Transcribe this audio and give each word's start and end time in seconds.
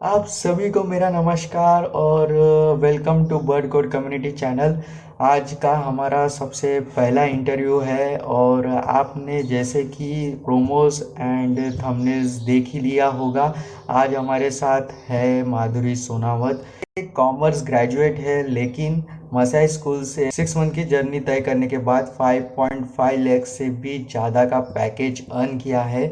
आप 0.00 0.26
सभी 0.26 0.68
को 0.70 0.82
मेरा 0.84 1.08
नमस्कार 1.10 1.84
और 1.84 2.32
welcome 2.80 3.24
to 3.28 3.38
bird 3.38 3.66
god 3.68 3.90
community 3.92 4.30
channel 4.32 4.78
आज 5.20 5.52
का 5.62 5.74
हमारा 5.76 6.26
सबसे 6.28 6.78
पहला 6.96 7.24
इंटरव्यू 7.24 7.78
है 7.80 8.16
और 8.18 8.66
आपने 8.66 9.42
जैसे 9.42 9.82
कि 9.86 10.40
प्रोमोस 10.44 11.02
एंड 11.20 11.58
थंबनेल्स 11.80 12.38
देख 12.46 12.68
ही 12.68 12.80
लिया 12.80 13.06
होगा। 13.08 13.52
आज 13.90 14.14
हमारे 14.14 14.50
साथ 14.50 14.94
है 15.08 15.44
माधुरी 15.44 15.94
सोनावत। 15.96 16.64
एक 16.98 17.12
कॉमर्स 17.16 17.64
ग्रेजुएट 17.66 18.18
है, 18.18 18.42
लेकिन 18.48 19.02
मसाई 19.34 19.66
स्कूल 19.68 20.02
से 20.06 20.30
सिक्स 20.30 20.56
मंथ 20.56 20.70
की 20.70 20.84
जर्नी 20.86 21.20
तय 21.20 21.40
करने 21.40 21.66
के 21.66 21.78
बाद 21.84 22.14
5.5 22.20 23.18
लाख 23.18 23.46
से 23.48 23.70
भी 23.72 23.98
ज़्यादा 24.10 24.44
का 24.44 24.60
पैकेज 24.74 25.26
अर्न 25.28 25.58
किया 25.58 25.82
है। 25.84 26.06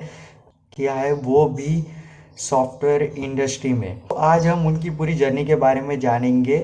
किया 0.77 0.95
है, 0.95 1.13
वो 1.13 1.47
भी 1.47 1.85
सॉफ्टवेयर 2.39 3.03
इंडस्ट्री 3.03 3.73
में 3.73 3.99
तो 4.09 4.15
आज 4.25 4.47
हम 4.47 4.67
उनकी 4.67 4.91
पूरी 4.97 5.15
जर्नी 5.15 5.45
के 5.45 5.55
बारे 5.63 5.81
में 5.81 5.99
जानेंगे 6.01 6.59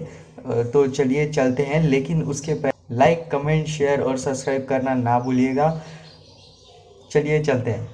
तो 0.72 0.86
चलिए 0.88 1.26
चलते 1.32 1.62
हैं 1.62 1.82
लेकिन 1.82 2.22
उसके 2.24 2.54
पहले 2.54 2.96
लाइक 2.96 3.28
कमेंट 3.32 3.66
शेयर 3.68 4.00
और 4.02 4.18
सब्सक्राइब 4.18 4.66
करना 4.68 4.94
ना 4.94 5.18
भूलिएगा 5.20 5.70
चलिए 7.10 7.42
चलते 7.44 7.70
हैं 7.70 7.92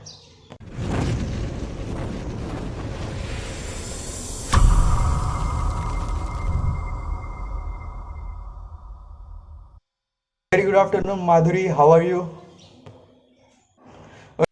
Very 10.53 10.65
good 10.65 10.75
afternoon, 10.77 11.21
Madhuri. 11.23 11.61
How 11.73 11.91
are 11.93 12.03
you? 12.03 12.23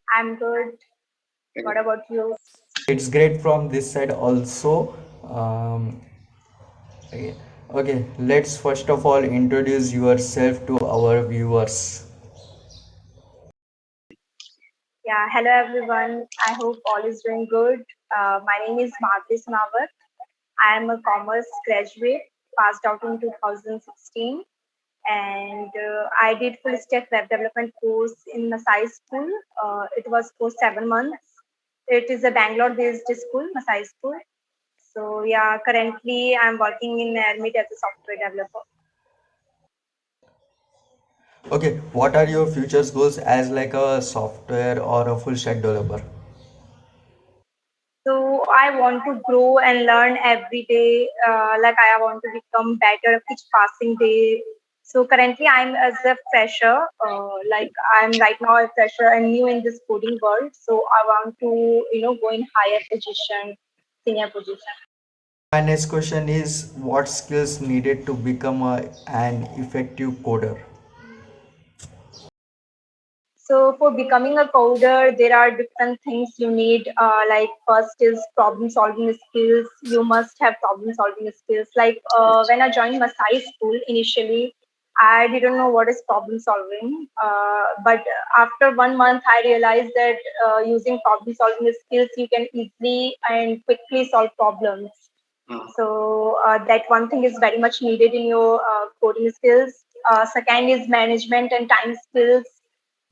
I'm 0.08 0.36
good. 0.36 0.76
What 1.56 1.76
about 1.76 2.04
you? 2.08 2.36
It's 2.88 3.06
great 3.10 3.42
from 3.42 3.68
this 3.68 3.92
side 3.92 4.10
also. 4.10 4.96
Um, 5.22 6.00
okay. 7.12 8.06
let's 8.18 8.56
first 8.56 8.88
of 8.88 9.04
all 9.04 9.22
introduce 9.22 9.92
yourself 9.92 10.66
to 10.68 10.78
our 10.86 11.22
viewers. 11.26 12.06
Yeah, 15.04 15.28
hello 15.30 15.50
everyone. 15.50 16.26
I 16.46 16.54
hope 16.54 16.78
all 16.86 17.04
is 17.04 17.22
doing 17.26 17.46
good. 17.50 17.84
Uh, 18.16 18.40
my 18.46 18.58
name 18.66 18.78
is 18.78 18.90
Madhuri 19.04 19.38
Sonawat. 19.44 19.92
I 20.66 20.78
am 20.78 20.88
a 20.88 20.98
commerce 21.02 21.52
graduate, 21.66 22.22
passed 22.58 22.86
out 22.86 23.04
in 23.04 23.20
2016, 23.20 24.42
and 25.10 25.68
uh, 25.68 26.08
I 26.22 26.32
did 26.36 26.56
full 26.62 26.78
stack 26.78 27.12
web 27.12 27.28
development 27.28 27.74
course 27.82 28.16
in 28.34 28.48
Masai 28.48 28.86
School. 28.86 29.28
Uh, 29.62 29.84
it 29.98 30.10
was 30.10 30.32
for 30.38 30.50
seven 30.50 30.88
months. 30.88 31.37
It 31.88 32.08
is 32.10 32.22
a 32.24 32.30
Bangalore-based 32.30 33.06
school, 33.14 33.48
Masai 33.54 33.84
School. 33.84 34.18
So 34.94 35.24
yeah, 35.24 35.58
currently 35.64 36.36
I'm 36.36 36.58
working 36.58 37.00
in 37.00 37.16
Admit 37.16 37.56
as 37.56 37.66
a 37.72 37.76
software 37.76 38.16
developer. 38.28 38.60
Okay, 41.52 41.76
what 41.92 42.14
are 42.16 42.24
your 42.26 42.46
future 42.46 42.82
goals 42.94 43.18
as 43.18 43.50
like 43.50 43.74
a 43.74 44.00
software 44.00 44.80
or 44.80 45.08
a 45.08 45.18
full 45.18 45.36
stack 45.36 45.56
developer? 45.56 46.02
So 48.06 48.42
I 48.56 48.76
want 48.78 49.04
to 49.06 49.20
grow 49.24 49.58
and 49.58 49.84
learn 49.86 50.16
every 50.24 50.64
day. 50.68 51.08
Uh, 51.26 51.56
like 51.62 51.76
I 51.78 52.00
want 52.00 52.22
to 52.24 52.30
become 52.32 52.76
better 52.78 53.22
each 53.30 53.42
passing 53.54 53.96
day. 53.96 54.42
So 54.90 55.06
currently 55.06 55.46
I'm 55.46 55.74
as 55.76 55.96
a 56.06 56.16
fresher. 56.32 56.76
Uh, 57.06 57.34
like 57.50 57.70
I'm 58.00 58.12
right 58.20 58.40
now 58.40 58.56
a 58.56 58.68
fresher 58.74 59.08
and 59.14 59.30
new 59.32 59.46
in 59.46 59.62
this 59.62 59.80
coding 59.86 60.18
world. 60.22 60.52
So 60.58 60.82
I 60.98 61.00
want 61.08 61.38
to 61.40 61.50
you 61.92 62.00
know 62.00 62.14
go 62.14 62.30
in 62.30 62.46
higher 62.54 62.80
position, 62.90 63.54
senior 64.06 64.30
position. 64.30 64.78
My 65.52 65.60
next 65.60 65.86
question 65.90 66.30
is 66.30 66.72
what 66.76 67.06
skills 67.06 67.60
needed 67.60 68.06
to 68.06 68.14
become 68.14 68.62
a, 68.62 68.88
an 69.08 69.42
effective 69.58 70.12
coder? 70.28 70.58
So 73.36 73.76
for 73.78 73.90
becoming 73.90 74.38
a 74.38 74.46
coder, 74.46 75.16
there 75.18 75.36
are 75.36 75.50
different 75.50 76.00
things 76.02 76.34
you 76.38 76.50
need. 76.50 76.88
Uh, 76.96 77.20
like 77.28 77.50
first 77.66 78.00
is 78.00 78.18
problem 78.34 78.70
solving 78.70 79.12
skills. 79.28 79.66
You 79.82 80.02
must 80.02 80.36
have 80.40 80.54
problem 80.62 80.94
solving 80.94 81.30
skills. 81.36 81.68
Like 81.76 82.00
uh, 82.16 82.44
when 82.48 82.62
I 82.62 82.70
joined 82.70 82.98
Masai 82.98 83.44
school 83.52 83.78
initially, 83.86 84.54
I 85.00 85.28
didn't 85.28 85.56
know 85.56 85.68
what 85.68 85.88
is 85.88 86.02
problem 86.08 86.38
solving. 86.40 87.08
Uh, 87.22 87.64
but 87.84 88.04
after 88.36 88.74
one 88.74 88.96
month, 88.96 89.22
I 89.26 89.42
realized 89.44 89.92
that 89.94 90.16
uh, 90.46 90.58
using 90.58 91.00
problem 91.04 91.34
solving 91.34 91.72
skills, 91.86 92.08
you 92.16 92.28
can 92.28 92.46
easily 92.52 93.16
and 93.28 93.64
quickly 93.64 94.08
solve 94.08 94.30
problems. 94.36 94.90
So 95.76 96.38
uh, 96.46 96.64
that 96.66 96.84
one 96.88 97.08
thing 97.08 97.24
is 97.24 97.36
very 97.40 97.58
much 97.58 97.82
needed 97.82 98.14
in 98.14 98.26
your 98.26 98.60
uh, 98.60 98.86
coding 99.00 99.30
skills. 99.30 99.72
Uh, 100.10 100.26
second 100.26 100.68
is 100.68 100.88
management 100.88 101.52
and 101.52 101.68
time 101.68 101.94
skills 102.08 102.44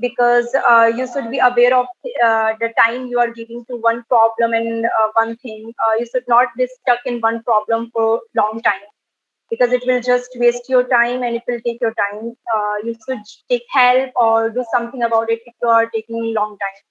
because 0.01 0.49
uh, 0.69 0.91
you 0.95 1.07
should 1.07 1.31
be 1.31 1.39
aware 1.39 1.75
of 1.77 1.87
uh, 2.25 2.53
the 2.61 2.73
time 2.79 3.07
you 3.07 3.19
are 3.19 3.33
giving 3.33 3.65
to 3.67 3.77
one 3.77 4.05
problem 4.09 4.53
and 4.53 4.85
uh, 4.87 5.09
one 5.15 5.37
thing. 5.37 5.73
Uh, 5.85 5.95
you 5.99 6.07
should 6.13 6.25
not 6.29 6.49
be 6.57 6.67
stuck 6.81 7.01
in 7.07 7.21
one 7.21 7.43
problem 7.45 7.91
for 7.95 8.21
long 8.35 8.61
time 8.63 8.87
because 9.51 9.73
it 9.73 9.83
will 9.87 10.01
just 10.01 10.31
waste 10.37 10.69
your 10.69 10.85
time 10.89 11.23
and 11.23 11.37
it 11.37 11.43
will 11.49 11.61
take 11.65 11.81
your 11.81 11.95
time. 11.95 12.37
Uh, 12.57 12.75
you 12.85 12.95
should 13.07 13.23
take 13.51 13.63
help 13.73 14.11
or 14.17 14.51
do 14.51 14.65
something 14.73 15.03
about 15.03 15.31
it 15.31 15.41
if 15.47 15.55
you 15.63 15.69
are 15.69 15.87
taking 15.91 16.35
long 16.35 16.57
time. 16.59 16.83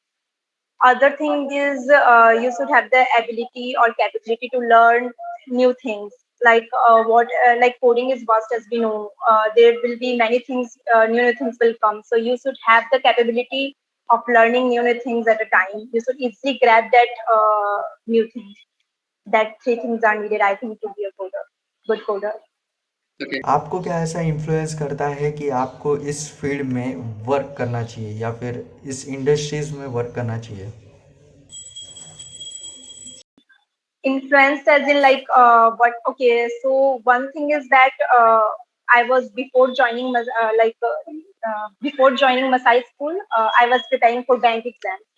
Other 0.84 1.12
thing 1.18 1.52
is 1.52 1.90
uh, 1.90 2.32
you 2.42 2.52
should 2.58 2.70
have 2.70 2.90
the 2.92 3.06
ability 3.20 3.76
or 3.80 3.94
capability 3.94 4.50
to 4.54 4.60
learn 4.60 5.12
new 5.48 5.76
things. 5.82 6.12
Like 6.44 6.68
uh, 6.90 7.04
what 7.04 7.28
uh, 7.50 7.56
like 7.62 7.78
coding 7.82 8.12
is 8.12 8.24
vast 8.28 8.48
as 8.56 8.66
we 8.72 8.80
know. 8.80 9.12
Uh, 9.30 9.44
there 9.56 9.76
will 9.84 9.98
be 9.98 10.16
many 10.18 10.40
things 10.40 10.78
uh, 10.96 11.06
new, 11.08 11.34
things 11.34 11.58
will 11.62 11.74
come. 11.84 12.02
So 12.06 12.16
you 12.16 12.38
should 12.38 12.56
have 12.68 12.84
the 12.92 13.00
capability 13.00 13.76
of 14.10 14.22
learning 14.28 14.70
new, 14.70 14.84
things 15.04 15.28
at 15.28 15.42
a 15.42 15.50
time. 15.56 15.90
You 15.92 16.02
should 16.06 16.18
easily 16.20 16.60
grab 16.62 16.86
that 16.92 17.08
new 18.08 18.28
thing 18.34 18.54
that 19.28 19.54
three 19.64 19.76
things 19.76 20.04
are 20.04 20.16
needed 20.22 20.42
i 20.42 20.56
think 20.56 20.80
to 20.82 20.90
be 20.98 21.06
a 21.10 21.12
coder 21.22 21.44
good 21.88 22.26
आपको 23.46 23.80
क्या 23.82 24.00
ऐसा 24.04 24.22
influence 24.22 24.74
करता 24.80 25.08
है 25.10 25.32
कि 25.32 25.50
आपको 25.58 25.96
इस 26.14 26.22
field 26.40 26.66
में 26.72 26.96
work 27.28 27.54
करना 27.58 27.84
चाहिए 27.84 28.12
या 28.20 28.32
फिर 28.32 28.66
इस 28.86 29.08
इंडस्ट्रीज़ 29.08 29.74
में 29.78 29.86
वर्क 29.88 30.12
करना 30.16 30.38
चाहिए? 30.40 30.72
Influence 34.04 34.68
as 34.70 34.90
in 34.90 34.98
like 34.98 35.32
but 35.82 36.00
okay 36.10 36.48
so 36.50 36.74
one 37.08 37.28
thing 37.28 37.52
is 37.52 37.68
that 37.68 38.02
I 38.96 39.04
was 39.04 39.32
before 39.36 39.72
joining 39.74 40.16
like 40.56 40.86
before 41.84 42.16
joining 42.16 42.52
Masai 42.52 42.82
school 42.82 43.22
I 43.34 43.68
was 43.68 43.88
preparing 43.90 44.24
for 44.24 44.40
bank 44.40 44.66
exams 44.66 45.15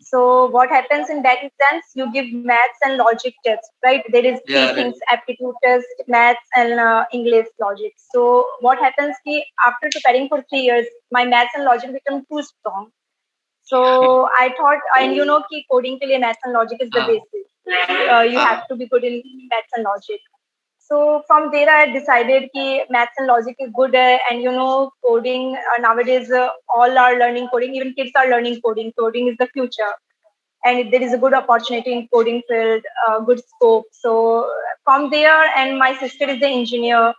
so 0.00 0.46
what 0.46 0.70
happens 0.70 1.10
in 1.10 1.22
that 1.22 1.38
exams 1.46 1.84
you 1.94 2.12
give 2.12 2.26
maths 2.32 2.78
and 2.84 2.96
logic 2.96 3.34
tests 3.44 3.70
right? 3.84 4.02
There 4.12 4.24
is 4.24 4.40
three 4.50 4.54
Yeah, 4.54 4.66
right. 4.72 4.74
things 4.74 4.96
aptitude 5.10 5.54
test 5.64 5.86
maths 6.08 6.48
and 6.56 6.78
uh, 6.80 7.04
english 7.12 7.46
logic. 7.60 7.92
So 8.12 8.46
what 8.60 8.78
happens 8.78 9.16
ki 9.24 9.44
after 9.66 9.90
preparing 9.92 10.28
for 10.28 10.42
three 10.50 10.60
years 10.70 10.86
my 11.10 11.24
maths 11.24 11.52
and 11.54 11.64
logic 11.64 11.92
become 11.92 12.24
too 12.30 12.42
strong. 12.42 12.90
So 13.62 14.28
i 14.40 14.48
thought 14.58 14.80
and 14.98 15.14
you 15.14 15.24
know 15.24 15.42
ki 15.50 15.64
coding 15.70 15.98
ke 16.02 16.10
liye 16.12 16.20
maths 16.26 16.40
and 16.44 16.52
logic 16.60 16.82
is 16.88 16.90
the 16.98 17.04
Ah. 17.04 17.06
basis. 17.12 17.46
Uh, 18.14 18.22
you 18.34 18.38
have 18.38 18.66
to 18.68 18.76
be 18.82 18.86
good 18.94 19.04
in 19.04 19.22
maths 19.54 19.72
and 19.76 19.84
logic. 19.92 20.20
So 20.88 21.22
from 21.26 21.50
there, 21.52 21.68
I 21.68 21.86
decided 21.90 22.50
that 22.54 22.86
maths 22.90 23.12
and 23.18 23.26
logic 23.26 23.56
is 23.58 23.70
good, 23.74 23.94
uh, 23.94 24.18
and 24.30 24.42
you 24.42 24.52
know, 24.52 24.92
coding 25.04 25.56
uh, 25.56 25.80
nowadays 25.80 26.30
uh, 26.30 26.48
all 26.74 26.98
are 26.98 27.18
learning 27.18 27.48
coding. 27.52 27.74
Even 27.74 27.92
kids 27.94 28.12
are 28.16 28.28
learning 28.30 28.60
coding. 28.64 28.92
Coding 28.98 29.28
is 29.28 29.36
the 29.38 29.48
future, 29.52 29.92
and 30.64 30.92
there 30.92 31.02
is 31.02 31.12
a 31.14 31.18
good 31.18 31.34
opportunity 31.34 31.92
in 31.92 32.08
coding 32.14 32.42
field, 32.48 32.82
uh, 33.08 33.20
good 33.20 33.40
scope. 33.48 33.86
So 33.92 34.50
from 34.84 35.10
there, 35.10 35.44
and 35.56 35.78
my 35.78 35.96
sister 35.98 36.28
is 36.30 36.40
the 36.40 36.48
engineer. 36.48 37.14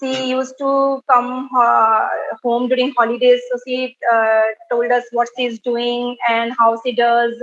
She 0.00 0.30
used 0.30 0.54
to 0.58 1.02
come 1.10 1.48
uh, 1.56 2.08
home 2.42 2.68
during 2.68 2.92
holidays, 2.96 3.40
so 3.50 3.58
she 3.66 3.96
uh, 4.12 4.42
told 4.70 4.90
us 4.92 5.04
what 5.12 5.28
she 5.36 5.46
is 5.46 5.58
doing 5.60 6.16
and 6.28 6.52
how 6.58 6.80
she 6.84 6.92
does 6.92 7.34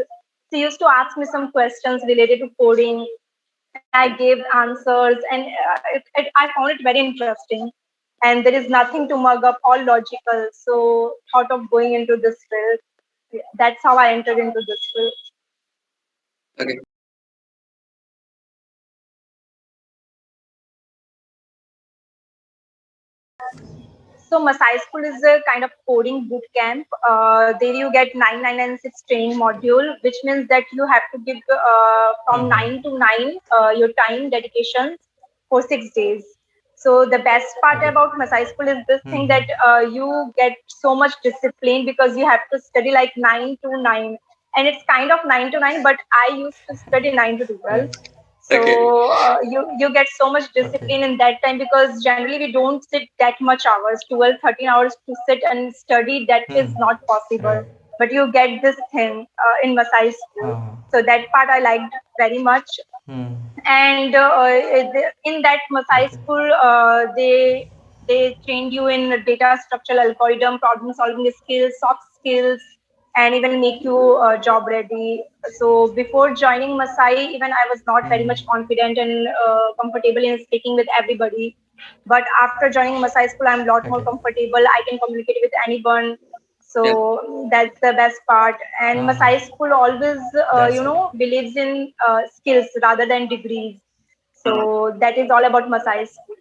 she 0.54 0.62
used 0.62 0.80
to 0.80 0.86
ask 0.88 1.18
me 1.18 1.26
some 1.26 1.52
questions 1.52 2.02
related 2.08 2.40
to 2.40 2.50
coding. 2.60 3.06
I 3.94 4.10
gave 4.16 4.40
answers, 4.54 5.18
and 5.32 5.44
uh, 5.46 5.80
it, 5.94 6.04
it, 6.16 6.32
I 6.38 6.52
found 6.56 6.72
it 6.72 6.82
very 6.84 7.00
interesting. 7.00 7.72
And 8.24 8.46
there 8.46 8.54
is 8.54 8.70
nothing 8.70 9.08
to 9.10 9.18
mug 9.18 9.44
up, 9.44 9.60
all 9.64 9.84
logical. 9.84 10.50
So, 10.54 11.16
thought 11.32 11.52
of 11.52 11.70
going 11.70 11.94
into 11.94 12.18
this 12.18 12.38
field. 12.50 13.44
That's 13.58 13.82
how 13.84 13.98
I 13.98 14.14
entered 14.14 14.40
into 14.40 14.62
this 14.68 14.92
field. 14.94 15.14
Okay. 16.60 16.80
So 23.42 23.85
so 24.36 24.44
Masai 24.44 24.78
School 24.88 25.06
is 25.06 25.24
a 25.24 25.42
kind 25.52 25.64
of 25.64 25.72
coding 25.88 26.28
boot 26.30 26.44
camp. 26.56 26.88
Uh, 27.10 27.54
there 27.60 27.74
you 27.74 27.92
get 27.92 28.16
9996 28.16 29.04
training 29.10 29.38
module, 29.40 29.94
which 30.02 30.16
means 30.24 30.48
that 30.50 30.66
you 30.74 30.88
have 30.88 31.04
to 31.14 31.20
give 31.20 31.38
uh, 31.60 32.14
from 32.26 32.50
Mhm. 32.50 32.50
9 32.50 32.84
to 32.84 32.98
9 33.00 33.40
uh, 33.60 33.70
your 33.82 33.92
time 34.04 34.30
dedication 34.30 34.98
for 35.50 35.62
six 35.62 35.92
days. 35.96 36.24
So 36.76 37.06
the 37.06 37.20
best 37.20 37.56
part 37.62 37.84
Okay. 37.84 37.90
about 37.90 38.18
Masai 38.18 38.46
School 38.46 38.68
is 38.68 38.80
this 38.88 39.02
thing 39.10 39.28
Mhm. 39.28 39.30
that 39.30 39.48
uh, 39.68 39.80
you 39.98 40.34
get 40.38 40.58
so 40.68 40.96
much 40.96 41.14
discipline 41.24 41.86
because 41.86 42.18
you 42.18 42.28
have 42.28 42.42
to 42.54 42.60
study 42.60 42.92
like 42.92 43.14
9 43.18 43.58
to 43.64 43.82
9. 43.82 44.18
And 44.58 44.68
it's 44.68 44.84
kind 44.90 45.12
of 45.12 45.20
9 45.26 45.52
to 45.52 45.60
9, 45.60 45.84
but 45.84 45.98
I 46.26 46.36
used 46.36 46.62
to 46.70 46.78
study 46.78 47.12
9 47.12 47.40
to 47.40 47.46
12. 47.48 47.90
So 48.50 48.60
Okay. 48.60 48.92
uh, 49.26 49.38
you 49.44 49.62
you 49.80 49.92
get 49.94 50.08
so 50.18 50.32
much 50.32 50.52
discipline 50.54 51.04
in 51.08 51.18
that 51.18 51.40
time 51.44 51.58
because 51.58 52.04
generally 52.04 52.40
we 52.40 52.52
don't 52.52 52.84
sit 52.90 53.08
that 53.20 53.36
much 53.42 53.66
hours 53.66 54.04
12 54.10 54.36
13 54.44 54.70
hours 54.70 54.96
to 55.08 55.16
sit 55.28 55.44
and 55.52 55.74
study 55.76 56.26
That 56.30 56.44
is 56.64 56.72
Hmm. 56.72 56.86
not 56.86 57.00
possible 57.14 57.60
Right. 57.60 57.68
but 58.00 58.12
you 58.12 58.32
get 58.32 58.62
this 58.62 58.78
thing 58.94 59.26
uh, 59.46 59.56
in 59.64 59.76
Masai 59.76 60.12
school 60.12 60.56
Uh-huh. 60.56 60.76
so 60.90 61.02
that 61.02 61.26
part 61.36 61.50
I 61.50 61.60
liked 61.60 61.96
very 62.20 62.40
much 62.52 62.80
Hmm. 63.08 63.36
and 63.66 64.16
uh, 64.16 64.48
in 65.26 65.42
that 65.42 65.60
Okay. 66.02 66.18
school 66.18 66.52
uh, 66.64 67.06
they 67.16 67.68
they 68.08 68.36
trained 68.46 68.74
you 68.74 68.88
in 68.88 69.10
data 69.26 69.58
structural 69.66 70.00
algorithm 70.00 70.60
problem 70.60 70.94
solving 70.94 71.32
skills 71.32 71.74
soft 71.80 72.04
skills 72.20 72.62
and 73.16 73.36
even 73.36 73.60
make 73.62 73.84
you 73.84 73.98
uh, 74.24 74.38
job 74.38 74.66
ready. 74.68 75.24
So 75.58 75.94
before 75.96 76.34
joining 76.36 76.78
masai 76.78 77.28
even 77.36 77.52
i 77.62 77.66
was 77.72 77.82
not 77.88 78.08
very 78.10 78.24
Mhm. 78.24 78.28
much 78.32 78.42
confident 78.52 78.98
and 78.98 79.28
uh, 79.46 79.68
comfortable 79.82 80.24
in 80.32 80.40
speaking 80.44 80.76
with 80.76 80.88
everybody. 81.00 81.56
But 82.06 82.24
after 82.42 82.70
joining 82.78 83.02
masai 83.02 83.28
school 83.28 83.48
i'm 83.54 83.62
a 83.62 83.72
lot 83.72 83.90
more 83.90 84.02
comfortable. 84.04 84.70
I 84.78 84.82
can 84.90 85.00
communicate 85.06 85.38
with 85.44 85.52
anyone. 85.68 86.18
So 86.60 87.48
that's 87.52 87.80
the 87.82 87.94
best 87.94 88.20
part. 88.28 88.56
And 88.82 89.06
Ah. 89.06 89.08
masai 89.08 89.40
school 89.48 89.74
always 89.74 90.20
uh, 90.54 90.68
you 90.78 90.84
it. 90.84 90.90
know 90.90 91.12
believes 91.18 91.56
in 91.56 91.94
uh, 92.08 92.22
skills 92.36 92.68
rather 92.82 93.06
than 93.06 93.28
degrees. 93.28 93.80
So 94.44 94.96
that 95.00 95.18
is 95.18 95.32
all 95.32 95.46
about 95.54 95.70
masai 95.70 96.06
school. 96.06 96.36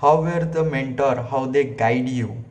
How 0.00 0.22
were 0.22 0.44
the 0.44 0.64
mentor? 0.64 1.16
How 1.30 1.46
they 1.46 1.64
guide 1.64 2.08
you 2.08 2.44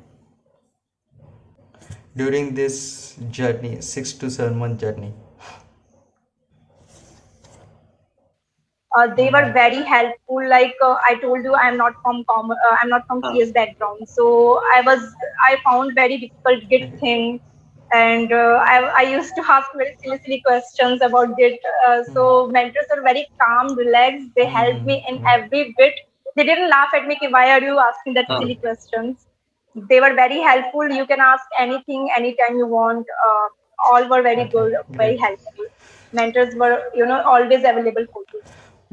during 2.18 2.54
this 2.56 3.16
journey, 3.32 3.82
six 3.82 4.14
to 4.14 4.30
seven 4.30 4.58
month 4.60 4.82
journey? 4.82 5.14
uh, 8.98 9.08
they 9.16 9.30
were 9.32 9.52
very 9.54 9.84
helpful 9.84 10.48
like 10.50 10.76
uh, 10.84 10.96
i 11.10 11.16
told 11.24 11.44
you 11.44 11.56
i'm 11.56 11.78
not 11.78 11.94
from 12.04 12.24
com- 12.32 12.52
uh, 12.52 12.76
i'm 12.82 12.90
not 12.90 13.04
from 13.08 13.24
cs 13.24 13.52
background. 13.54 14.08
So 14.08 14.62
i 14.76 14.82
was 14.86 15.02
i 15.50 15.58
found 15.66 15.94
very 15.96 16.18
difficult 16.24 16.70
git 16.70 16.86
thing 17.02 17.40
and 17.94 18.34
uh, 18.34 18.64
I, 18.68 18.78
I 18.98 19.02
used 19.04 19.36
to 19.36 19.44
ask 19.50 19.68
very 19.76 19.96
silly, 20.04 20.20
silly 20.26 20.42
questions 20.46 21.02
about 21.02 21.38
git 21.38 21.60
uh, 21.88 22.04
so 22.14 22.48
mentors 22.52 22.90
are 22.96 23.04
very 23.04 23.28
calm 23.42 23.76
relaxed 23.78 24.30
they 24.36 24.48
helped 24.48 24.84
me 24.86 25.04
in 25.10 25.20
Mhm. 25.20 25.28
every 25.36 25.76
bit. 25.78 25.94
They 26.38 26.46
didn't 26.46 26.70
laugh 26.70 26.90
at 26.96 27.08
me 27.08 27.18
why 27.30 27.52
are 27.52 27.62
you 27.62 27.80
asking 27.80 28.16
that 28.16 28.28
silly 28.38 28.58
questions 28.64 29.27
they 29.90 30.00
were 30.00 30.14
very 30.16 30.40
helpful 30.42 30.88
you 31.00 31.06
can 31.06 31.20
ask 31.20 31.46
anything 31.60 32.10
anytime 32.18 32.58
you 32.58 32.68
want 32.68 33.06
uh, 33.28 33.48
all 33.90 34.08
were 34.10 34.22
very 34.22 34.46
Okay, 34.46 34.52
good 34.54 34.74
very 35.02 35.18
great. 35.18 35.22
helpful 35.26 35.66
mentors 36.14 36.56
were 36.56 36.76
you 36.96 37.06
know 37.06 37.22
always 37.36 37.60
available 37.74 38.06
for 38.14 38.24
you 38.34 38.42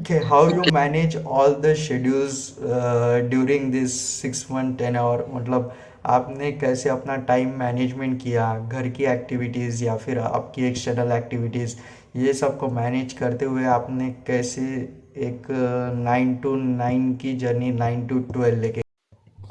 Okay, 0.01 0.19
how 0.19 0.47
you 0.49 0.65
manage 0.65 1.15
all 1.15 1.53
the 1.55 1.75
schedules 1.75 2.61
uh, 2.61 3.25
during 3.29 3.71
this 3.71 3.93
six 3.99 4.49
month 4.49 4.77
ten 4.77 4.95
hour 4.95 5.23
मतलब 5.33 5.71
आपने 6.15 6.51
कैसे 6.63 6.89
अपना 6.89 7.15
time 7.29 7.55
management 7.59 8.21
किया 8.23 8.49
घर 8.71 8.89
की 8.97 9.05
activities 9.13 9.83
या 9.83 9.95
फिर 10.05 10.19
आपकी 10.19 10.67
एक्सटर्नल 10.67 11.11
एक्टिविटीज़ 11.17 11.75
ये 12.25 12.33
सबको 12.43 12.67
मैनेज 12.75 13.13
करते 13.23 13.45
हुए 13.45 13.65
आपने 13.79 14.09
कैसे 14.27 14.61
एक 15.27 15.47
नाइन 16.05 16.35
टू 16.43 16.55
नाइन 16.55 17.13
की 17.21 17.35
जर्नी 17.45 17.71
नाइन 17.83 18.07
टू 18.07 18.19
ट्वेल्व 18.33 18.61
लेके 18.61 18.84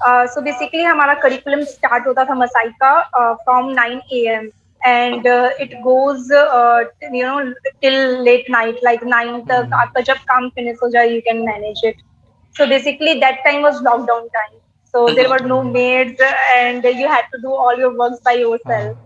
सो 0.06 0.40
बेसिकली 0.40 0.82
हमारा 0.82 1.14
करिकुलम 1.22 1.62
स्टार्ट 1.64 2.06
होता 2.06 2.24
था 2.24 2.34
मसाई 2.34 2.68
का 2.82 3.34
from 3.34 3.70
nine 3.70 4.00
A 4.12 4.24
M 4.34 4.50
and 4.80 5.26
it 5.60 5.74
goes 5.82 6.32
you 7.14 7.26
know 7.26 7.40
till 7.80 7.94
late 8.22 8.50
night 8.50 8.80
like 8.84 9.04
nine 9.04 9.40
तक 9.40 9.52
हम्म। 9.52 9.80
आपका 9.80 10.00
जब 10.00 10.16
काम 10.28 10.48
फिनिश 10.48 10.78
हो 10.82 10.88
जाए 10.90 11.08
you 11.08 11.20
can 11.28 11.44
manage 11.46 11.82
it 11.84 12.02
so 12.56 12.66
basically 12.66 13.14
that 13.20 13.42
time 13.44 13.62
was 13.62 13.82
lockdown 13.82 14.28
time 14.34 14.58
so 14.94 15.08
there 15.14 15.28
were 15.28 15.44
no 15.46 15.62
maids 15.62 16.20
and 16.20 16.86
you 16.86 17.08
had 17.08 17.24
to 17.32 17.42
do 17.42 17.56
all 17.66 17.80
your 17.80 17.92
work 17.96 18.20
by 18.24 18.40
your 18.40 18.58
self. 18.58 18.96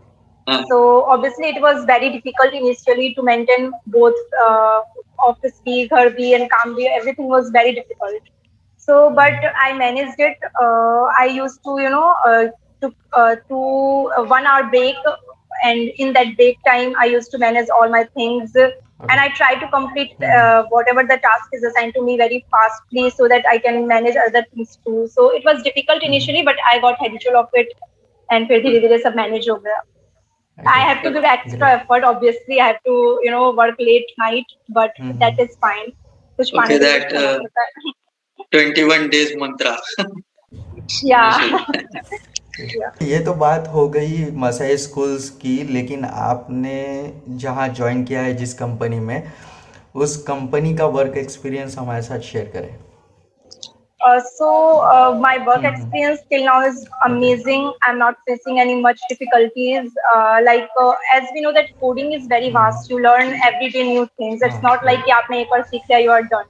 So 0.69 1.05
obviously 1.05 1.49
it 1.49 1.61
was 1.61 1.85
very 1.85 2.11
difficult 2.11 2.55
initially 2.55 3.15
to 3.15 3.23
maintain 3.23 3.71
both 3.87 4.15
uh, 4.43 4.81
office 5.19 5.61
B, 5.65 5.87
ghar 5.89 6.09
B 6.11 6.35
and 6.35 6.51
काम 6.51 6.75
B. 6.75 6.87
Everything 6.89 7.29
was 7.29 7.51
very 7.51 7.75
difficult. 7.75 8.23
So, 8.88 9.12
but 9.16 9.34
I 9.62 9.74
managed 9.74 10.20
it. 10.20 10.38
Uh, 10.62 11.04
I 11.20 11.26
used 11.34 11.60
to, 11.66 11.80
you 11.82 11.90
know, 11.90 12.16
uh, 12.28 12.46
to 12.82 12.92
uh, 13.16 13.36
to 13.50 14.12
a 14.18 14.24
one 14.24 14.46
hour 14.46 14.64
break, 14.70 14.96
and 15.64 15.92
in 15.98 16.14
that 16.14 16.36
break 16.38 16.58
time, 16.68 16.94
I 17.00 17.06
used 17.06 17.32
to 17.32 17.38
manage 17.38 17.70
all 17.70 17.90
my 17.90 18.06
things. 18.16 18.54
And 19.10 19.20
I 19.20 19.30
try 19.36 19.56
to 19.56 19.68
complete 19.70 20.12
uh, 20.36 20.64
whatever 20.70 21.04
the 21.04 21.18
task 21.18 21.50
is 21.54 21.64
assigned 21.64 21.94
to 21.96 22.04
me 22.04 22.18
very 22.18 22.46
fastly 22.52 23.10
so 23.10 23.28
that 23.28 23.46
I 23.50 23.58
can 23.58 23.88
manage 23.88 24.16
other 24.16 24.46
things 24.54 24.78
too. 24.86 25.08
So 25.12 25.30
it 25.36 25.44
was 25.46 25.62
difficult 25.64 26.04
initially, 26.04 26.42
but 26.44 26.56
I 26.72 26.80
got 26.80 26.98
habitual 27.00 27.38
of 27.38 27.48
it, 27.54 27.68
and 28.32 28.48
फिर 28.48 28.62
धीरे 28.64 28.80
धीरे 28.88 28.98
सब 29.04 29.16
manage 29.22 29.50
हो 29.50 29.56
गया. 29.68 29.80
I 30.66 30.80
have 30.82 31.02
to 31.04 31.12
give 31.12 31.24
extra 31.24 31.70
Great. 31.70 31.80
effort. 31.80 32.04
Obviously, 32.04 32.60
I 32.62 32.68
have 32.68 32.82
to, 32.86 33.20
you 33.24 33.32
know, 33.32 33.52
work 33.52 33.76
late 33.80 34.12
night, 34.20 34.46
but 34.80 34.92
Mhm. 35.00 35.20
that 35.22 35.40
is 35.46 35.56
fine. 35.68 35.92
कुछ 36.38 36.52
Okay, 36.54 36.58
पाने 36.58 36.78
के 36.80 36.88
that, 36.88 37.14
लिए 37.18 37.26
uh, 37.26 37.40
होता 37.42 37.64
है. 37.64 37.92
twenty 38.43 38.83
one 38.85 39.09
days 39.09 39.37
mantra. 39.39 39.77
Yeah. 41.05 41.23
ये 43.03 43.19
तो 43.25 43.33
बात 43.37 43.69
हो 43.69 43.89
गई 43.89 44.25
मसाई 44.37 44.77
स्कूल्स 44.79 45.29
की 45.43 45.57
लेकिन 45.73 46.05
आपने 46.05 46.79
जहाँ 47.39 47.69
ज्वाइन 47.75 48.03
किया 48.05 48.21
है 48.23 48.35
जिस 48.37 48.55
कंपनी 48.55 48.99
में 49.01 49.23
उस 49.97 50.17
कंपनी 50.23 50.75
का 50.77 50.87
वर्क 50.97 51.17
एक्सपीरियंस 51.19 51.79
हमारे 51.79 52.03
साथ 52.03 52.21
शेयर 52.31 52.51
करें। 52.55 52.77
So 54.01 54.51
my 55.21 55.39
work 55.47 55.65
experience 55.65 56.19
till 56.31 56.45
now 56.45 56.63
is 56.67 56.85
amazing 57.05 57.67
I 57.67 57.91
am 57.91 57.97
not 57.97 58.15
facing 58.29 58.59
any 58.61 58.75
much 58.83 59.01
difficulties 59.09 59.91
like 60.43 60.69
as 61.15 61.25
we 61.35 61.41
know 61.41 61.53
that 61.53 61.71
coding 61.81 62.15
is 62.15 62.29
very 62.35 62.51
vast 62.53 62.91
you 62.93 62.99
learn 62.99 63.35
every 63.49 63.83
new 63.91 64.05
things 64.05 64.43
it's 64.45 64.61
not 64.65 64.85
like 64.85 65.05
कि 65.05 65.11
आपने 65.13 65.41
एक 65.41 65.49
बार 65.51 65.63
सीख 65.63 65.83
लिया 65.91 65.99
you 65.99 66.13
are 66.13 66.23
done 66.35 66.45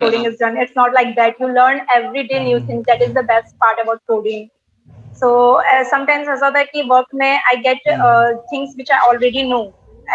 Coding 0.00 0.24
is 0.24 0.36
done. 0.38 0.56
It's 0.56 0.74
not 0.76 0.92
like 0.92 1.14
that. 1.16 1.36
You 1.40 1.48
learn 1.52 1.80
every 1.94 2.26
day 2.26 2.40
new 2.44 2.60
Mhm. 2.60 2.66
things. 2.66 2.84
That 2.86 3.02
is 3.02 3.14
the 3.14 3.22
best 3.22 3.54
part 3.58 3.78
about 3.82 4.02
coding. 4.08 4.50
So 5.12 5.28
uh, 5.60 5.84
sometimes 5.90 6.28
ऐसा 6.28 6.46
होता 6.46 6.58
है 6.58 6.64
कि 6.74 6.82
work 6.90 7.14
में 7.22 7.40
I 7.52 7.56
get 7.66 7.78
uh, 8.08 8.28
things 8.50 8.74
which 8.78 8.90
I 8.96 9.00
already 9.08 9.44
know, 9.52 9.62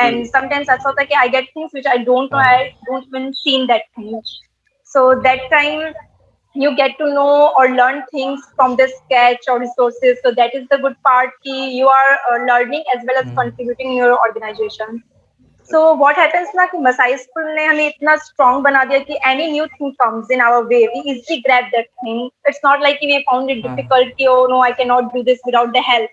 and 0.01 0.25
sometimes 0.35 0.69
ऐसा 0.75 0.89
होता 0.89 1.01
है 1.01 1.05
कि 1.11 1.15
I 1.23 1.27
get 1.35 1.49
things 1.53 1.71
which 1.79 1.87
I 1.93 1.97
don't 2.09 2.31
know. 2.31 2.43
I 2.47 2.69
don't 2.89 3.05
even 3.11 3.33
seen 3.43 3.67
that 3.73 3.83
thing. 3.95 4.21
So 4.93 5.05
that 5.27 5.39
time 5.51 5.93
you 6.53 6.75
get 6.75 6.97
to 6.99 7.11
know 7.13 7.53
or 7.57 7.67
learn 7.69 8.03
things 8.11 8.41
from 8.55 8.75
the 8.77 8.87
sketch 8.97 9.49
or 9.49 9.59
resources. 9.59 10.17
So 10.23 10.31
that 10.41 10.53
is 10.55 10.67
the 10.69 10.77
good 10.77 10.95
part. 11.05 11.29
Ki 11.43 11.57
you 11.77 11.87
are 11.87 12.11
uh, 12.31 12.37
learning 12.51 12.83
as 12.95 13.03
well 13.07 13.17
as 13.23 13.25
Hmm. 13.25 13.41
contributing 13.41 13.91
in 13.91 13.97
your 13.97 14.17
organization. 14.27 15.03
So 15.70 15.80
what 15.94 16.18
happens 16.18 16.52
ना 16.56 16.64
कि 16.66 16.78
Masai 16.78 17.16
school 17.16 17.48
ने 17.54 17.64
हमें 17.64 17.86
इतना 17.86 18.14
strong 18.18 18.62
बना 18.64 18.84
दिया 18.84 18.98
कि 19.00 19.18
any 19.28 19.50
new 19.52 19.66
thing 19.68 19.90
comes 19.94 20.30
in 20.32 20.40
our 20.40 20.62
way 20.66 20.76
we 20.86 21.00
easily 21.10 21.36
grasp 21.40 21.64
that 21.74 21.86
thing 22.04 22.20
it's 22.48 22.60
not 22.64 22.82
like 22.82 22.98
we 23.02 23.18
found 23.22 23.50
it 23.50 23.62
difficulty 23.62 24.26
और 24.26 24.48
no 24.50 24.62
I 24.62 24.72
can 24.78 24.88
not 24.88 25.12
do 25.14 25.22
this 25.22 25.40
without 25.46 25.72
the 25.72 25.82
help 25.88 26.10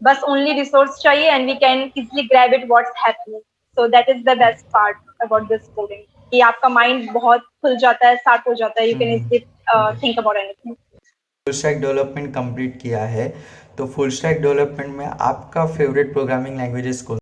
बस 0.00 0.22
ओनली 0.28 0.52
रिसोर्स 0.52 1.02
चाहिए 1.02 1.30
and 1.30 1.46
we 1.46 1.54
can 1.56 1.82
easily 1.96 2.22
grasp 2.28 2.54
it 2.54 2.64
what's 2.70 3.02
happening 3.06 3.40
so 3.40 3.88
that 3.88 4.08
is 4.08 4.24
the 4.24 4.38
best 4.38 4.64
part 4.72 4.96
about 5.22 5.48
this 5.48 5.62
schooling 5.62 6.02
कि 6.32 6.40
आपका 6.48 6.68
mind 6.70 7.10
बहुत 7.12 7.46
खुल 7.62 7.76
जाता 7.78 8.08
है 8.08 8.16
start 8.16 8.48
हो 8.48 8.54
जाता 8.54 8.82
है 8.82 8.88
you 8.90 8.98
can 8.98 9.14
easily 9.14 9.38
think 9.38 10.18
about 10.18 10.36
anything 10.36 11.80
development 11.80 12.34
complete 12.34 12.80
किया 12.82 13.04
है 13.10 13.28
तो 13.78 13.86
फुल 13.88 14.10
डेवलपमेंट 14.24 14.96
में 14.96 15.06
आपका 15.06 15.66
फेवरेट 15.68 16.12
प्रोग्रामिंग 16.12 16.56
लैंग्वेजेस 16.56 17.02
कौन 17.02 17.18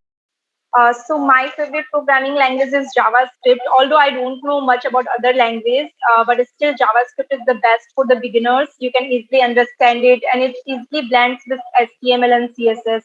Uh, 0.77 0.93
so 0.93 1.19
my 1.19 1.51
favorite 1.57 1.87
programming 1.91 2.35
language 2.35 2.73
is 2.73 2.93
JavaScript. 2.97 3.65
Although 3.79 3.97
I 3.97 4.11
don't 4.11 4.43
know 4.45 4.61
much 4.61 4.85
about 4.85 5.07
other 5.19 5.33
languages, 5.33 5.91
uh, 6.11 6.25
but 6.25 6.47
still 6.49 6.75
JavaScript 6.75 7.33
is 7.33 7.41
the 7.47 7.55
best 7.55 7.87
for 7.95 8.07
the 8.07 8.17
beginners. 8.17 8.69
You 8.79 8.93
can 8.93 9.05
easily 9.05 9.41
understand 9.41 10.05
it, 10.05 10.23
and 10.33 10.43
it 10.43 10.57
easily 10.67 11.09
blends 11.09 11.43
with 11.49 11.61
HTML 11.81 12.37
and 12.37 12.51
CSS. 12.55 13.05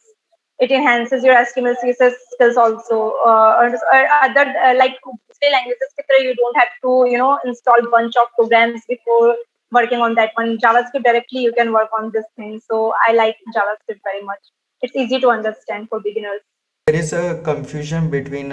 It 0.59 0.71
enhances 0.71 1.23
your 1.23 1.35
HTML 1.35 1.75
CSS 1.83 2.13
skills 2.33 2.57
also. 2.57 3.13
Uh, 3.25 3.55
or, 3.61 3.75
uh, 3.93 4.07
other 4.21 4.45
uh, 4.65 4.75
like 4.75 4.97
languages, 5.41 5.87
you 6.19 6.35
don't 6.35 6.57
have 6.57 6.69
to 6.83 7.05
you 7.09 7.17
know 7.17 7.39
install 7.45 7.89
bunch 7.89 8.15
of 8.17 8.27
programs 8.35 8.81
before 8.87 9.35
working 9.71 10.01
on 10.01 10.15
that 10.15 10.31
one. 10.35 10.57
JavaScript 10.57 11.03
directly 11.03 11.43
you 11.43 11.53
can 11.53 11.71
work 11.71 11.89
on 11.97 12.11
this 12.13 12.25
thing. 12.35 12.59
So 12.69 12.93
I 13.07 13.13
like 13.13 13.37
JavaScript 13.55 14.01
very 14.03 14.23
much. 14.23 14.39
It's 14.81 14.95
easy 14.95 15.19
to 15.21 15.29
understand 15.29 15.87
for 15.89 16.01
beginners. 16.01 16.41
There 16.87 16.95
is 16.95 17.13
a 17.15 17.19
confusion 17.43 18.07
between 18.09 18.49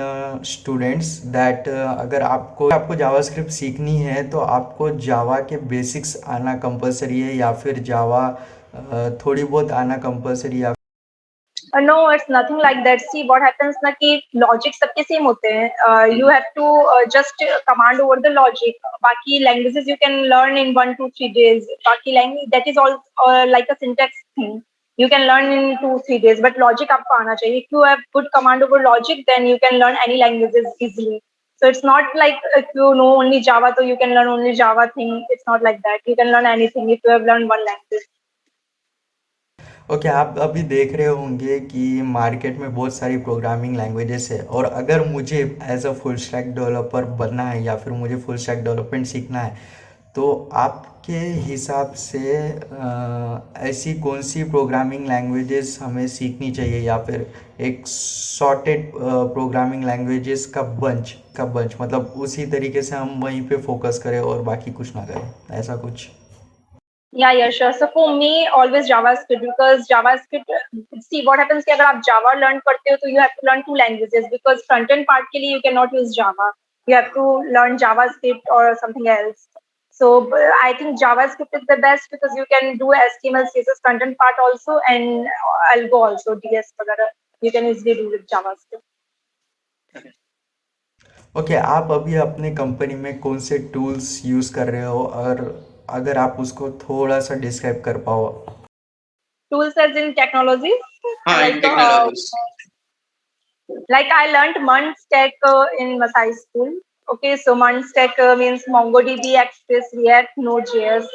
students 0.46 1.06
that 1.36 1.68
अगर 1.68 2.22
आपको 2.22 2.68
आपको 2.72 2.94
जावा 2.94 3.20
script 3.28 3.50
सीखनी 3.52 3.96
है 3.98 4.22
तो 4.30 4.38
आपको 4.56 4.88
जावा 5.06 5.38
के 5.42 5.56
basics 5.70 6.16
आना 6.28 6.54
compulsory 6.64 7.20
है, 7.20 7.36
या 7.36 7.52
फिर 7.54 7.78
जावा 7.88 8.20
uh, 8.30 9.24
थोड़ी 9.24 9.44
बहुत 9.44 9.72
आना 9.80 9.96
कंपलसरी 10.04 10.62
या 10.62 10.74
no 11.76 11.96
it's 12.12 12.26
nothing 12.30 12.60
like 12.60 12.82
that 12.84 13.00
see 13.02 13.22
what 13.28 13.42
happens 13.42 13.74
ना 13.84 13.90
कि 13.92 14.14
लॉजिक 14.36 14.74
सबके 14.74 15.02
सेम 15.02 15.24
होते 15.26 15.52
हैं। 15.52 16.06
You 16.12 16.28
have 16.28 16.42
to 16.56 17.04
just 17.16 17.44
command 17.68 18.00
over 18.00 18.20
the 18.20 18.32
logic 18.32 18.86
बाकी 19.02 19.38
languages 19.44 19.88
you 19.88 19.96
can 19.96 20.22
learn 20.26 20.58
in 20.58 20.74
one 20.76 20.94
two 20.94 21.08
three 21.08 21.28
days 21.34 21.64
बाकी 21.86 22.12
language 22.12 22.48
that 22.50 22.68
is 22.68 22.78
all 22.78 22.98
like 23.50 23.70
a 23.70 23.74
syntax 23.74 24.22
thing 24.38 24.60
you 24.98 25.08
can 25.08 25.22
learn 25.26 25.52
in 25.52 25.74
two 25.76 25.98
three 25.98 26.18
days 26.18 26.42
but 26.42 26.58
logic 26.58 26.90
आपको 26.92 27.14
आना 27.14 27.34
चाहिए। 27.34 27.56
If 27.58 27.74
you 27.74 27.82
have 27.84 27.98
good 28.14 28.28
command 28.34 28.62
over 28.62 28.82
logic 28.82 29.20
then 29.30 29.46
you 29.46 29.56
can 29.56 29.76
learn 29.78 29.96
any 30.02 30.16
languages 30.16 30.74
easily 30.82 31.18
so 31.62 31.68
it's 31.68 31.84
not 31.84 32.16
like 32.16 32.40
if 32.58 32.76
you 32.76 32.92
know 32.94 33.10
only 33.14 33.40
Java 33.42 33.70
तो 33.70 33.82
you 33.84 33.96
can 33.96 34.14
learn 34.14 34.28
only 34.28 34.52
Java 34.56 34.86
thing 34.86 35.32
it's 35.32 35.44
not 35.48 35.62
like 35.64 35.78
that 35.80 36.08
you 36.08 36.14
can 36.14 36.28
learn 36.28 36.46
any 36.46 36.68
thing 36.68 36.90
if 36.90 37.00
you 37.06 37.12
have 37.12 37.26
learn 37.26 37.44
one 37.48 37.64
language 37.64 38.06
okay 39.90 39.96
okay, 39.96 40.10
आप 40.12 40.38
अभी 40.38 40.62
देख 40.70 40.92
रहे 40.96 41.06
होंगे 41.06 41.58
कि 41.60 42.02
market 42.04 42.58
में 42.58 42.74
बहुत 42.74 42.94
सारी 42.94 43.16
प्रोग्रामिंग 43.18 43.76
लैंग्वेजेस 43.76 44.28
है। 44.32 44.40
और 44.40 44.64
अगर 44.64 45.04
मुझे 45.08 45.38
as 45.70 45.86
a 45.86 45.92
full 46.02 46.16
stack 46.24 46.54
developer 46.54 47.04
बनना 47.20 47.42
है 47.42 47.62
या 47.64 47.76
फिर 47.76 47.92
मुझे 47.92 48.16
फुल 48.16 48.36
स्टैक 48.36 48.62
डेवलपमेंट 48.64 49.06
सीखना 49.06 49.40
है 49.40 49.56
तो 50.16 50.28
आप 50.56 50.84
आपके 51.08 51.28
हिसाब 51.42 51.92
से 51.96 52.18
आ, 52.72 53.38
ऐसी 53.68 53.92
कौन 54.00 54.20
सी 54.22 54.42
प्रोग्रामिंग 54.44 55.06
लैंग्वेजेस 55.08 55.78
हमें 55.82 56.06
सीखनी 56.06 56.50
चाहिए 56.50 56.80
या 56.80 56.96
फिर 57.04 57.26
एक 57.60 57.86
सॉर्टेड 57.86 58.90
प्रोग्रामिंग 58.94 59.84
लैंग्वेजेस 59.84 60.44
का 60.54 60.62
बंच 60.82 61.12
का 61.36 61.44
बंच 61.54 61.76
मतलब 61.80 62.12
उसी 62.18 62.46
तरीके 62.50 62.82
से 62.82 62.96
हम 62.96 63.20
वहीं 63.22 63.40
पे 63.48 63.56
फोकस 63.62 64.00
करें 64.04 64.18
और 64.20 64.42
बाकी 64.42 64.72
कुछ 64.72 64.94
ना 64.96 65.04
करें 65.04 65.56
ऐसा 65.58 65.76
कुछ? 65.76 66.06
या 67.12 67.30
yes 67.30 67.62
so 67.78 67.86
for 67.94 68.12
me 68.14 68.46
always 68.54 68.86
JavaScript 68.86 69.44
because 69.44 69.82
JavaScript 69.88 70.98
see 70.98 71.24
what 71.26 71.40
happens 71.40 71.64
कि 71.64 71.72
अगर 71.72 71.84
आप 71.84 72.02
जावा 72.06 72.32
लर्न 72.40 72.58
करते 72.66 72.90
हो 72.90 72.96
तो 72.96 73.08
you 73.08 73.20
have 73.20 73.30
to 73.36 73.46
learn 73.50 73.62
two 73.66 73.74
languages 73.76 74.24
because 74.30 74.58
front 74.68 74.90
end 74.90 75.06
part 75.08 75.28
के 75.32 75.38
लिए 75.38 75.52
you 75.54 75.60
can 75.60 75.74
not 75.74 75.94
use 75.94 76.12
Java 76.16 76.52
you 76.88 76.96
have 76.96 77.10
to 77.14 77.40
learn 77.48 77.76
JavaScript 77.76 78.50
और 78.50 78.74
something 78.74 79.08
else 79.08 79.48
So 80.00 80.30
I 80.62 80.74
think 80.78 81.00
JavaScript 81.00 81.52
is 81.52 81.62
the 81.68 81.76
best 81.76 82.08
because 82.10 82.30
you 82.36 82.44
can 82.50 82.76
do 82.76 82.84
HTML, 82.84 83.46
CSS 83.54 83.80
front 83.82 84.02
end 84.02 84.16
part 84.16 84.34
also 84.42 84.80
and 84.88 85.26
Algo 85.76 86.02
also 86.08 86.34
DS 86.34 86.72
वगैरह 86.80 87.08
you 87.42 87.52
can 87.52 87.64
easily 87.64 87.94
do 87.94 88.10
with 88.10 88.26
JavaScript. 88.26 88.84
Okay 91.36 91.40
okay, 91.40 91.56
आप 91.56 91.90
अभी 91.90 92.14
अपने 92.14 92.50
company 92.50 92.94
में 92.94 93.18
कौन 93.18 93.38
से 93.38 93.58
tools 93.58 94.22
use 94.26 94.54
कर 94.54 94.66
रहे 94.66 94.84
हो 94.84 95.04
और 95.04 95.40
अगर 95.90 96.18
आप 96.18 96.36
उसको 96.40 96.70
थोड़ा 96.70 97.20
सा 97.20 97.34
डिस्क्राइब 97.34 97.82
कर 97.84 97.98
पाओ 98.08 98.30
Tools 99.54 99.76
as 99.82 99.96
in 99.96 100.14
technologies. 100.14 100.80
हाँ 101.28 101.40
Like, 101.42 101.54
in 101.54 101.60
technologies. 101.60 102.30
like 103.90 104.10
I 104.12 104.30
learned 104.32 104.64
Mun 104.64 104.94
Okay, 107.10 107.36
so 107.38 107.54
MERN 107.54 107.82
Stack 107.84 108.18
uh, 108.18 108.36
means 108.36 108.64
MongoDB, 108.68 109.42
Express, 109.42 109.84
React, 109.94 110.28
Node.js. 110.36 111.06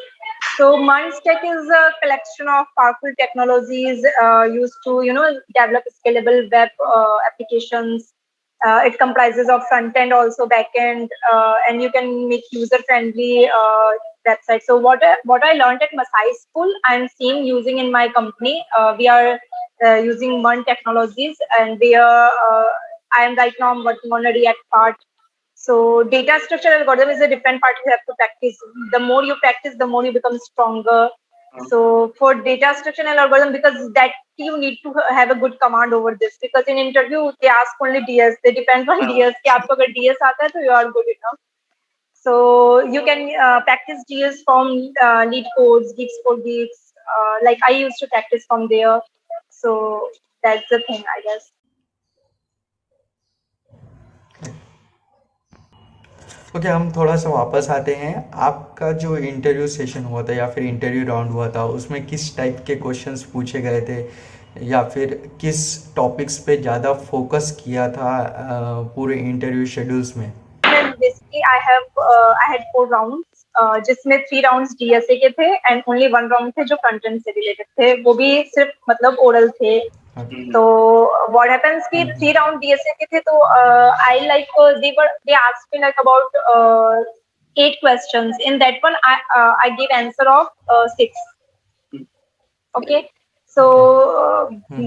So 0.58 0.76
MERN 0.76 1.12
Stack 1.12 1.44
is 1.44 1.70
a 1.70 1.92
collection 2.02 2.48
of 2.48 2.66
powerful 2.76 3.12
technologies 3.20 4.04
uh, 4.24 4.44
used 4.44 4.74
to, 4.86 5.04
you 5.04 5.14
know, 5.14 5.40
develop 5.56 5.84
scalable 6.00 6.52
web 6.52 6.70
uh, 6.84 7.18
applications. 7.28 8.12
Uh, 8.66 8.82
it 8.86 8.98
comprises 8.98 9.50
of 9.50 9.62
front 9.68 9.96
end, 9.96 10.14
also 10.14 10.48
back 10.48 10.68
end, 10.76 11.12
uh, 11.32 11.54
and 11.70 11.80
you 11.80 11.92
can 11.92 12.28
make 12.28 12.44
user 12.52 12.80
friendly 12.88 13.48
uh, 13.48 13.92
websites. 14.28 14.64
So 14.66 14.78
what 14.78 15.04
I, 15.04 15.18
what 15.26 15.46
I 15.46 15.54
learned 15.54 15.84
at 15.84 15.90
Masai 15.94 16.34
school, 16.40 16.74
I'm 16.86 17.08
seeing 17.20 17.46
using 17.46 17.78
in 17.78 17.92
my 17.92 18.08
company. 18.08 18.66
We 18.98 19.08
are 19.10 19.40
using 20.02 20.42
MERN 20.42 20.64
technologies, 20.66 21.38
and 21.60 21.78
we 21.80 21.94
are. 21.94 22.32
I 23.16 23.26
am 23.26 23.36
right 23.36 23.54
now 23.60 23.84
working 23.84 24.12
on 24.12 24.26
a 24.26 24.30
React 24.30 24.58
part. 24.74 24.96
So 25.66 26.04
data 26.04 26.40
structure 26.44 26.68
algorithm 26.68 27.10
is 27.10 27.22
a 27.22 27.28
different 27.28 27.62
part 27.62 27.76
you 27.86 27.92
have 27.92 28.06
to 28.08 28.16
practice. 28.16 28.58
The 28.92 29.00
more 29.00 29.24
you 29.24 29.36
practice, 29.36 29.76
the 29.80 29.88
more 29.88 30.06
you 30.06 30.12
become 30.12 30.38
stronger. 30.40 31.10
Hmm. 31.54 31.68
So 31.68 32.14
for 32.20 32.36
data 32.36 32.74
structure 32.78 33.04
and 33.04 33.18
algorithm, 33.18 33.54
because 33.54 33.94
that 33.94 34.12
you 34.36 34.58
need 34.58 34.80
to 34.84 34.94
have 35.10 35.32
a 35.32 35.36
good 35.36 35.58
command 35.62 35.94
over 35.94 36.18
this. 36.20 36.38
Because 36.42 36.66
in 36.68 36.78
interview 36.78 37.32
they 37.42 37.48
ask 37.48 37.72
only 37.82 38.04
DS. 38.04 38.36
They 38.44 38.52
depend 38.52 38.90
on. 38.90 39.04
Hmm. 39.04 39.14
DS. 39.14 39.34
कि 39.46 39.50
आपको 39.52 39.78
DS 39.96 40.18
आता 40.32 40.52
you 40.66 40.72
are 40.72 40.92
good 40.92 41.06
enough. 41.16 41.40
So 42.14 42.86
you 42.86 43.04
can 43.06 43.32
uh, 43.40 43.62
practice 43.62 44.04
DS 44.10 44.44
from 44.44 44.92
uh, 45.02 45.26
lead 45.30 45.46
codes, 45.58 45.94
Geeks 45.94 46.14
for 46.26 46.38
Geeks. 46.38 46.94
Uh, 47.08 47.46
like 47.46 47.60
I 47.68 47.72
used 47.72 48.00
to 48.00 48.08
practice 48.08 48.46
from 48.50 48.68
there. 48.68 49.00
So 49.50 50.10
that's 50.44 50.68
the 50.70 50.80
thing, 50.80 51.04
I 51.18 51.22
guess. 51.22 51.52
Okay 56.58 56.68
हम 56.68 56.92
थोड़ा 56.96 57.16
सा 57.16 57.30
वापस 57.30 57.68
आते 57.70 57.94
हैं। 57.96 58.32
आपका 58.48 58.92
जो 59.04 59.16
interview 59.18 59.68
session 59.68 60.04
हुआ 60.06 60.24
था 60.24 60.34
या 60.34 60.48
फिर 60.50 60.64
इंटरव्यू 60.64 61.06
राउंड 61.08 61.32
हुआ 61.32 61.50
था 61.50 61.64
उसमें 61.78 62.06
किस 62.08 62.36
टाइप 62.38 62.58
के 62.68 62.76
क्वेश्चंस 62.76 63.24
पूछे 63.24 63.62
गए 63.62 63.82
थे? 63.82 63.98
या 64.62 64.84
फिर 64.84 65.14
किस 65.42 65.96
टॉपिक्स 65.96 66.38
पे 66.38 66.58
ज़्यादा 66.58 66.94
फोकस 66.94 67.52
किया 67.64 67.90
था 67.90 68.12
पूरे 68.96 69.16
इंटरव्यू 69.16 69.66
शेड्यूल्स 69.66 70.18
में? 70.18 70.32
Uh, 71.98 72.34
I 72.44 72.46
had 72.52 72.64
four 72.74 72.86
rounds 72.88 73.26
uh, 73.62 73.80
जिसमें 73.86 74.18
थ्री 74.24 74.40
राउंड्स 74.42 74.72
DSA 74.82 75.16
के 75.24 75.30
थे 75.30 75.50
एंड 75.56 75.82
ओनली 75.90 76.08
वन 76.08 76.28
राउंड 76.28 76.52
थे 76.52 76.64
जो 76.66 76.76
कंटेंट 76.76 77.22
से 77.22 77.32
रिलेटेड 77.32 77.66
थे। 77.82 77.94
वो 78.04 78.14
भी 78.14 78.32
सिर्फ़ 78.44 78.72
मतलब 78.90 79.18
ओरल 79.20 79.50
थे। 79.50 79.80
तो 80.18 80.62
व्हाट 81.32 81.50
हैपेंस 81.50 81.88
कि 81.92 82.04
थ्री 82.08 82.32
राउंड 82.32 82.60
डीएसए 82.62 82.92
के 83.00 83.06
थे 83.06 83.20
तो 83.20 83.40
I 84.08 84.20
like 84.28 84.48
they 84.82 84.92
were 85.00 85.08
they 85.28 85.34
asked 85.36 85.76
me 85.76 85.82
like 85.82 86.00
about 86.00 86.36
eight 87.56 87.80
questions 87.80 88.38
in 88.42 88.58
that 88.60 88.80
one 88.86 88.96
I 89.06 89.16
I 89.38 89.70
give 89.80 89.96
answer 89.98 90.28
of 90.28 90.48
six 90.92 91.26
okay 92.76 93.02
so 93.58 93.66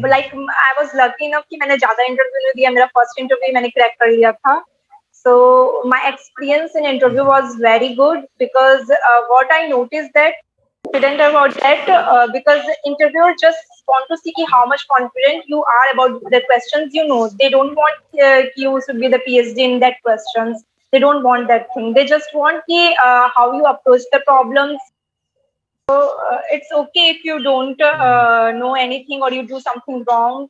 like 0.06 0.30
I 0.34 0.72
was 0.78 0.90
lucky 0.96 1.24
enough 1.24 1.44
कि 1.50 1.56
मैंने 1.56 1.76
ज़्यादा 1.76 2.04
interview 2.04 2.40
नहीं 2.42 2.52
दिया. 2.56 2.70
मेरा 2.70 2.86
first 2.86 3.20
interview 3.20 3.52
मैंने 3.54 3.68
क्रैक 3.68 3.96
कर 4.00 4.08
लिया 4.08 4.32
था. 4.32 4.58
So 5.14 5.82
my 5.88 6.08
experience 6.08 6.76
in 6.76 6.86
interview 6.86 7.24
was 7.24 7.60
very 7.62 7.94
good 7.94 8.18
because 8.38 8.92
what 8.92 9.52
I 9.52 9.68
notice 9.68 10.06
that 10.16 10.40
confident 10.86 11.20
about 11.20 11.54
that 11.60 11.88
uh, 11.88 12.26
because 12.32 12.62
the 12.64 12.76
interviewer 12.86 13.34
just 13.40 13.58
want 13.88 14.06
to 14.10 14.16
see 14.16 14.34
how 14.50 14.66
much 14.66 14.86
confident 14.88 15.44
you 15.46 15.58
are 15.58 15.92
about 15.92 16.20
the 16.30 16.42
questions 16.46 16.94
you 16.94 17.06
know. 17.06 17.28
They 17.38 17.48
don't 17.50 17.74
want 17.74 17.98
uh, 18.22 18.42
you 18.56 18.80
should 18.86 19.00
be 19.00 19.08
the 19.08 19.20
phd 19.26 19.58
in 19.58 19.80
that 19.80 20.02
questions. 20.02 20.64
They 20.92 20.98
don't 20.98 21.22
want 21.22 21.48
that 21.48 21.68
thing. 21.74 21.94
They 21.94 22.04
just 22.06 22.28
want 22.34 22.64
ki, 22.68 22.96
uh, 23.04 23.28
how 23.36 23.52
you 23.52 23.64
approach 23.64 24.02
the 24.12 24.20
problems. 24.26 24.78
So 25.88 26.16
uh, 26.30 26.40
it's 26.50 26.70
okay 26.72 27.10
if 27.10 27.24
you 27.24 27.42
don't 27.42 27.80
uh, 27.80 28.52
know 28.52 28.74
anything 28.74 29.22
or 29.22 29.32
you 29.32 29.46
do 29.46 29.60
something 29.60 30.04
wrong. 30.08 30.48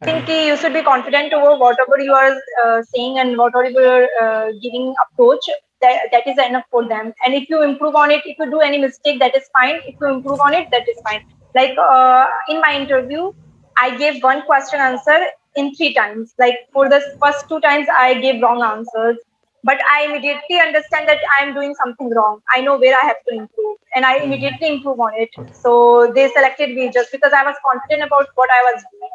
I 0.00 0.06
think 0.06 0.28
you 0.28 0.56
should 0.56 0.72
be 0.72 0.82
confident 0.82 1.32
over 1.32 1.56
whatever 1.56 2.00
you 2.00 2.12
are 2.12 2.34
uh, 2.64 2.82
saying 2.82 3.18
and 3.18 3.38
whatever 3.38 3.70
you 3.70 3.86
are 3.86 4.08
uh, 4.20 4.52
giving 4.60 4.94
approach. 5.04 5.48
That, 5.82 6.08
that 6.12 6.26
is 6.26 6.38
enough 6.38 6.64
for 6.70 6.88
them. 6.88 7.12
And 7.24 7.34
if 7.34 7.48
you 7.50 7.62
improve 7.62 7.96
on 7.96 8.10
it, 8.10 8.22
if 8.24 8.38
you 8.38 8.50
do 8.50 8.60
any 8.60 8.78
mistake, 8.78 9.18
that 9.20 9.36
is 9.36 9.44
fine. 9.58 9.76
If 9.86 9.96
you 10.00 10.08
improve 10.08 10.40
on 10.40 10.54
it, 10.54 10.68
that 10.70 10.88
is 10.88 10.96
fine. 11.04 11.22
Like 11.54 11.76
uh, 11.78 12.26
in 12.48 12.60
my 12.60 12.78
interview, 12.80 13.32
I 13.76 13.96
gave 13.96 14.22
one 14.22 14.42
question 14.42 14.80
answer 14.80 15.18
in 15.56 15.74
three 15.74 15.92
times. 15.94 16.34
Like 16.38 16.56
for 16.72 16.88
the 16.88 17.02
first 17.22 17.48
two 17.48 17.60
times, 17.60 17.88
I 17.96 18.14
gave 18.20 18.42
wrong 18.42 18.62
answers. 18.62 19.18
But 19.64 19.78
I 19.92 20.06
immediately 20.06 20.58
understand 20.58 21.08
that 21.08 21.18
I 21.38 21.44
am 21.44 21.54
doing 21.54 21.74
something 21.76 22.10
wrong. 22.10 22.40
I 22.54 22.60
know 22.62 22.78
where 22.78 22.96
I 23.00 23.06
have 23.06 23.18
to 23.28 23.34
improve, 23.36 23.76
and 23.94 24.04
I 24.04 24.18
immediately 24.18 24.68
improve 24.68 24.98
on 24.98 25.12
it. 25.14 25.30
So 25.54 26.12
they 26.12 26.28
selected 26.30 26.74
me 26.74 26.90
just 26.90 27.12
because 27.12 27.32
I 27.32 27.44
was 27.44 27.54
confident 27.70 28.02
about 28.02 28.26
what 28.34 28.50
I 28.50 28.72
was 28.72 28.84
doing. 28.90 29.10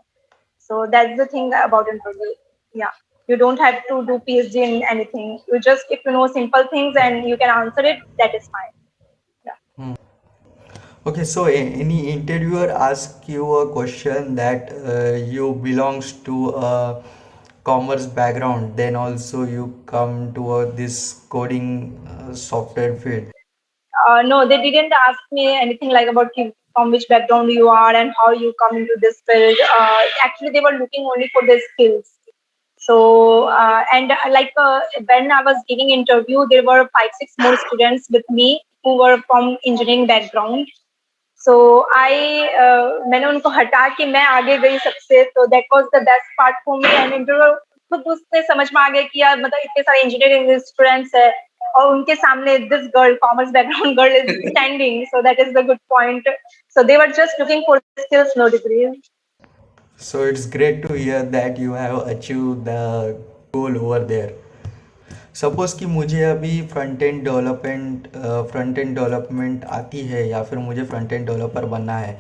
So 0.57 0.88
that's 0.89 1.17
the 1.17 1.25
thing 1.25 1.51
about 1.53 1.89
interview. 1.89 2.31
Yeah. 2.74 2.91
You 3.27 3.36
don't 3.36 3.60
have 3.60 3.84
to 3.89 4.05
do 4.05 4.22
PhD 4.27 4.55
in 4.55 4.84
anything. 4.89 5.39
You 5.48 5.60
just, 5.60 5.86
if 5.89 6.00
you 6.05 6.12
know 6.12 6.27
simple 6.27 6.63
things 6.72 6.96
and 6.96 7.27
you 7.27 7.38
can 7.38 7.50
answer 7.50 7.81
it, 7.81 8.00
that 8.17 8.34
is 8.34 8.50
fine. 8.50 8.74
Yeah. 9.46 9.96
Okay, 11.05 11.24
so 11.24 11.46
any 11.46 12.10
interviewer 12.10 12.69
ask 12.69 13.27
you 13.27 13.46
a 13.55 13.72
question 13.72 14.36
that 14.36 14.72
uh, 14.86 15.15
you 15.15 15.53
belongs 15.55 16.13
to 16.24 16.50
a 16.50 17.03
commerce 17.63 18.05
background, 18.05 18.75
then 18.77 18.96
also 18.96 19.43
you 19.43 19.81
come 19.86 20.34
to 20.34 20.72
this 20.75 21.25
coding 21.29 21.98
uh, 22.07 22.34
software 22.34 22.96
field. 22.96 23.31
uh, 24.07 24.22
no, 24.22 24.48
they 24.48 24.62
didn't 24.62 24.93
ask 25.07 25.19
me 25.31 25.48
anything 25.55 25.89
like 25.89 26.07
about 26.07 26.31
from 26.74 26.91
which 26.91 27.07
background 27.10 27.51
you 27.51 27.67
are 27.69 27.96
and 27.96 28.13
how 28.17 28.31
you 28.31 28.53
come 28.62 28.77
into 28.77 28.96
this 29.01 29.22
field. 29.25 29.57
Uh, 29.79 30.01
actually, 30.24 30.50
they 30.50 30.60
were 30.60 30.77
looking 30.77 31.05
only 31.05 31.29
for 31.34 31.46
their 31.48 31.60
skills 31.74 32.16
So, 32.87 33.44
uh, 33.44 33.85
and 33.92 34.11
uh, 34.11 34.16
like 34.30 34.52
uh, 34.56 34.80
when 35.06 35.30
I 35.30 35.42
was 35.42 35.56
giving 35.68 35.90
interview, 35.90 36.47
there 36.50 36.64
were 36.64 36.88
five, 36.92 37.11
six 37.18 37.32
more 37.38 37.56
students 37.56 38.09
with 38.11 38.25
me 38.28 38.62
who 38.85 38.99
were 38.99 39.18
from 39.26 39.56
engineering 39.64 40.06
background. 40.06 40.66
सो 41.40 41.54
आई 41.97 42.18
मैंने 43.11 43.26
उनको 43.26 43.49
हटा 43.50 43.88
के 43.97 44.04
मैं 44.06 44.25
आगे 44.25 44.56
गई 44.64 44.78
सबसे 44.78 45.23
तो 45.37 45.47
that 45.54 45.64
was 45.73 45.85
the 45.94 46.02
best 46.09 46.35
part 46.38 46.56
for 46.66 46.78
me 46.80 46.90
and 46.97 47.12
interview 47.12 47.54
खुद 47.92 48.04
उससे 48.12 48.42
समझ 48.42 48.68
में 48.75 48.80
आ 48.82 48.88
गया 48.88 49.02
कि 49.02 49.21
यार 49.21 49.40
मतलब 49.40 49.64
इतने 49.64 49.82
सारे 49.82 50.02
इंजीनियरिंग 50.02 50.59
स्टूडेंट्स 50.66 51.14
है 51.14 51.30
और 51.76 51.92
उनके 51.94 52.14
सामने 52.14 52.56
this 52.75 52.87
girl 52.97 53.14
commerce 53.25 53.50
background 53.56 53.97
girl 53.97 54.16
is 54.16 54.30
standing 54.49 55.04
so 55.06 55.23
that 55.23 55.40
is 55.40 55.52
the 55.56 55.66
good 55.66 55.78
point 55.90 56.28
so 56.76 56.82
they 56.92 56.97
were 56.97 57.12
just 57.18 57.40
looking 57.40 57.62
for 57.66 57.78
skills 58.00 58.37
no 58.38 58.49
degrees 58.56 58.94
So 60.00 60.24
it's 60.24 60.46
great 60.46 60.84
to 60.84 60.94
hear 60.94 61.24
that 61.24 61.58
you 61.58 61.74
have 61.74 62.08
achieved 62.08 62.66
the 62.66 63.18
goal 63.54 63.77
over 63.86 64.00
there. 64.12 64.32
Suppose 65.39 65.77
कि 65.80 65.86
मुझे 65.86 66.22
अभी 66.24 66.62
front 66.68 67.01
end 67.04 67.24
development 67.24 68.08
front 68.51 68.77
end 68.80 68.96
development 68.96 69.63
आती 69.77 70.01
है 70.08 70.27
या 70.30 70.42
फिर 70.44 70.60
मुझे 70.60 70.84
front 70.92 71.13
end 71.13 71.25
developer 71.27 71.66
बनना 71.74 71.98
है 71.98 72.13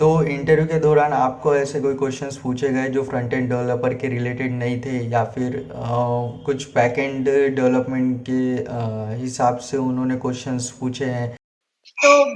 तो 0.00 0.08
इंटरव्यू 0.34 0.66
के 0.66 0.78
दौरान 0.80 1.12
आपको 1.12 1.54
ऐसे 1.56 1.80
कोई 1.80 1.94
क्वेश्चंस 2.02 2.36
पूछे 2.42 2.68
गए 2.76 2.88
जो 2.96 3.02
फ्रंट 3.04 3.32
एंड 3.34 3.48
डेवलपर 3.50 3.94
के 4.02 4.08
रिलेटेड 4.08 4.52
नहीं 4.58 4.80
थे 4.84 4.98
या 5.12 5.24
फिर 5.36 5.56
अ, 5.56 6.42
कुछ 6.46 6.68
बैक 6.74 6.98
एंड 6.98 7.24
डेवलपमेंट 7.28 8.20
के 8.30 8.40
अ, 8.64 9.16
हिसाब 9.22 9.58
से 9.70 9.76
उन्होंने 9.76 10.16
क्वेश्चंस 10.26 10.70
पूछे 10.80 11.04
हैं 11.16 11.36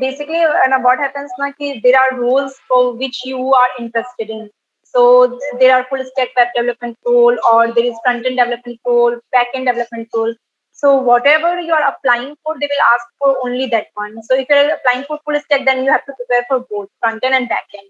basically, 0.00 0.38
uh, 0.42 0.78
what 0.84 1.00
happens 1.02 1.32
na 1.40 1.48
ki 1.58 1.68
there 1.86 1.98
are 2.02 2.12
roles 2.20 2.54
for 2.68 2.78
which 3.02 3.18
you 3.30 3.42
are 3.58 3.68
interested 3.82 4.30
in. 4.36 4.48
So 4.94 5.38
there 5.58 5.74
are 5.76 5.86
full 5.88 6.04
stack 6.04 6.28
web 6.36 6.48
development 6.54 6.98
role, 7.06 7.36
or 7.50 7.72
there 7.72 7.84
is 7.84 7.94
front 8.04 8.26
end 8.26 8.36
development 8.36 8.80
role, 8.86 9.16
back 9.32 9.48
end 9.54 9.66
development 9.66 10.08
role. 10.14 10.34
So 10.72 10.96
whatever 10.96 11.60
you 11.60 11.72
are 11.72 11.94
applying 11.94 12.34
for, 12.42 12.58
they 12.58 12.66
will 12.66 12.84
ask 12.94 13.06
for 13.18 13.36
only 13.44 13.66
that 13.66 13.86
one. 13.94 14.22
So 14.22 14.36
if 14.36 14.46
you're 14.50 14.74
applying 14.74 15.04
for 15.04 15.18
full 15.24 15.40
stack, 15.40 15.64
then 15.64 15.84
you 15.84 15.90
have 15.90 16.04
to 16.06 16.12
prepare 16.12 16.44
for 16.48 16.66
both 16.70 16.88
front 17.00 17.24
end 17.24 17.34
and 17.34 17.48
back 17.48 17.66
end. 17.74 17.88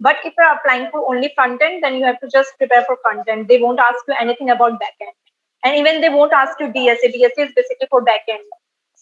But 0.00 0.16
if 0.24 0.34
you're 0.36 0.52
applying 0.52 0.90
for 0.90 1.08
only 1.08 1.32
front 1.34 1.62
end, 1.62 1.82
then 1.82 1.96
you 1.96 2.04
have 2.04 2.20
to 2.20 2.28
just 2.28 2.52
prepare 2.58 2.84
for 2.84 2.98
front 3.02 3.28
end. 3.28 3.48
They 3.48 3.60
won't 3.60 3.78
ask 3.78 4.04
you 4.06 4.14
anything 4.20 4.50
about 4.50 4.78
back 4.78 4.94
end, 5.00 5.16
and 5.64 5.76
even 5.76 6.00
they 6.00 6.08
won't 6.08 6.32
ask 6.32 6.58
you 6.60 6.66
DSA. 6.66 7.14
DSA 7.14 7.48
is 7.48 7.52
basically 7.56 7.88
for 7.90 8.02
back 8.02 8.22
end. 8.28 8.42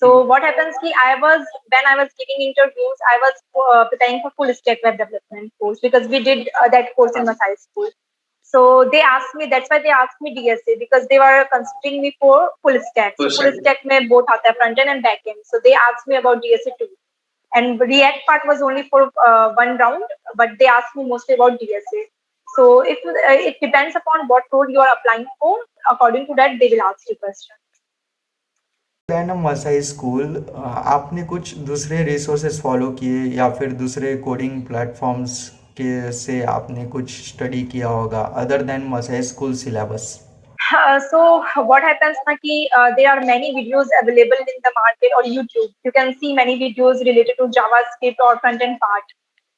So 0.03 0.25
what 0.25 0.43
happens 0.43 0.79
ki 0.83 0.93
I 1.01 1.15
was 1.25 1.43
when 1.73 1.85
I 1.89 1.97
was 1.97 2.09
giving 2.21 2.41
interviews, 2.45 3.03
I 3.09 3.19
was 3.25 3.35
uh, 3.73 3.85
preparing 3.89 4.21
for 4.23 4.33
full 4.37 4.53
stack 4.53 4.81
web 4.87 4.99
development 4.99 5.53
course 5.61 5.79
because 5.81 6.09
we 6.09 6.21
did 6.29 6.49
uh, 6.61 6.69
that 6.71 6.97
course 6.97 7.13
in 7.21 7.25
my 7.25 7.35
high 7.43 7.55
school. 7.65 7.89
So 8.55 8.63
they 8.95 9.03
asked 9.11 9.37
me. 9.37 9.47
That's 9.53 9.71
why 9.71 9.79
they 9.85 9.95
asked 9.99 10.19
me 10.21 10.35
DSA 10.39 10.75
because 10.81 11.07
they 11.13 11.21
were 11.21 11.47
considering 11.53 12.03
me 12.03 12.17
for 12.19 12.51
full 12.63 12.81
stack. 12.91 13.17
Full, 13.17 13.31
full 13.39 13.53
stack 13.61 13.87
mein 13.93 14.09
both 14.09 14.35
aata 14.35 14.57
front 14.57 14.83
end 14.85 14.95
and 14.97 15.07
back 15.07 15.33
end. 15.35 15.47
So 15.53 15.63
they 15.69 15.77
asked 15.85 16.13
me 16.15 16.21
about 16.25 16.43
DSA 16.49 16.77
too. 16.83 16.91
And 17.55 17.87
React 17.95 18.27
part 18.27 18.51
was 18.53 18.61
only 18.61 18.89
for 18.91 19.09
uh, 19.29 19.53
one 19.63 19.79
round, 19.79 20.03
but 20.35 20.59
they 20.59 20.67
asked 20.67 20.97
me 20.97 21.09
mostly 21.15 21.37
about 21.37 21.61
DSA. 21.65 22.05
So 22.57 22.81
if 22.81 23.11
uh, 23.15 23.41
it 23.51 23.67
depends 23.67 23.95
upon 24.05 24.27
what 24.27 24.53
role 24.53 24.69
you 24.69 24.81
are 24.81 24.95
applying 24.99 25.27
for, 25.41 25.59
according 25.91 26.27
to 26.27 26.35
that 26.43 26.59
they 26.59 26.71
will 26.75 26.89
ask 26.91 27.09
you 27.09 27.17
question. 27.27 27.62
Masai 29.09 29.81
school 29.83 30.35
uh, 30.35 30.77
आपने 30.89 31.23
कुछ 31.23 31.55
दूसरे 31.61 32.03
resources 32.05 32.61
follow 32.63 32.91
किए 32.91 33.25
या 33.37 33.49
फिर 33.51 33.73
दूसरे 33.75 34.17
coding 34.17 34.61
platforms 34.67 35.49
के 35.77 36.13
से 36.13 36.43
आपने 36.49 36.85
कुछ 36.87 37.11
स्टडी 37.29 37.63
किया 37.73 37.89
होगा 37.89 38.21
other 38.43 38.63
than 38.63 38.87
Masai 38.89 39.23
school 39.23 39.55
syllabus 39.55 40.05
so 41.05 41.23
what 41.59 41.85
happens 41.85 42.17
ना 42.29 42.35
कि 42.35 42.69
there 42.77 43.09
are 43.09 43.25
many 43.25 43.51
videos 43.55 43.89
available 44.03 44.41
in 44.41 44.61
the 44.61 44.73
market 44.77 45.15
और 45.15 45.27
YouTube. 45.27 45.69
You 45.87 45.91
can 45.91 46.13
see 46.13 46.33
many 46.35 46.55
videos 46.55 47.03
related 47.03 47.37
to 47.39 47.47
JavaScript 47.59 48.21
और 48.21 48.37
front 48.37 48.63
end 48.63 48.77
part 48.77 49.13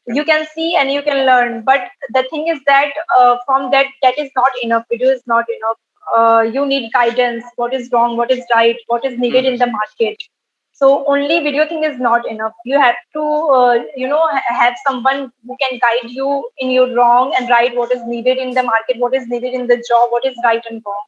you 0.07 0.25
can 0.25 0.45
see 0.47 0.75
and 0.75 0.91
you 0.91 1.03
can 1.03 1.25
learn 1.27 1.61
but 1.63 1.89
the 2.13 2.25
thing 2.33 2.49
is 2.49 2.59
that 2.71 2.99
from 3.11 3.71
that 3.71 3.91
that 4.05 4.19
is 4.19 4.31
not 4.39 4.57
enough 4.65 4.85
video 4.93 5.13
is 5.13 5.23
not 5.29 5.51
enough 5.51 5.77
Uh, 6.17 6.43
you 6.53 6.67
need 6.67 6.93
guidance. 6.93 7.45
What 7.57 7.75
is 7.75 7.91
wrong? 7.93 8.17
What 8.17 8.31
is 8.31 8.45
right? 8.55 8.77
What 8.87 9.05
is 9.05 9.19
needed 9.19 9.45
in 9.45 9.59
the 9.59 9.67
market? 9.67 10.17
So 10.73 11.05
only 11.07 11.41
video 11.41 11.69
thing 11.69 11.85
is 11.85 11.99
not 12.01 12.29
enough. 12.29 12.53
You 12.65 12.81
have 12.81 12.97
to, 13.13 13.23
uh, 13.23 13.79
you 13.97 14.09
know, 14.09 14.23
have 14.49 14.75
someone 14.87 15.31
who 15.47 15.57
can 15.61 15.79
guide 15.79 16.11
you 16.11 16.49
in 16.59 16.71
your 16.71 16.93
wrong 16.95 17.33
and 17.39 17.49
right. 17.49 17.75
What 17.77 17.93
is 17.93 18.03
needed 18.07 18.39
in 18.39 18.55
the 18.55 18.63
market? 18.65 18.99
What 18.99 19.15
is 19.15 19.29
needed 19.29 19.55
in 19.55 19.69
the 19.69 19.77
job? 19.89 20.11
What 20.11 20.27
is 20.27 20.37
right 20.45 20.63
and 20.69 20.83
wrong? 20.85 21.05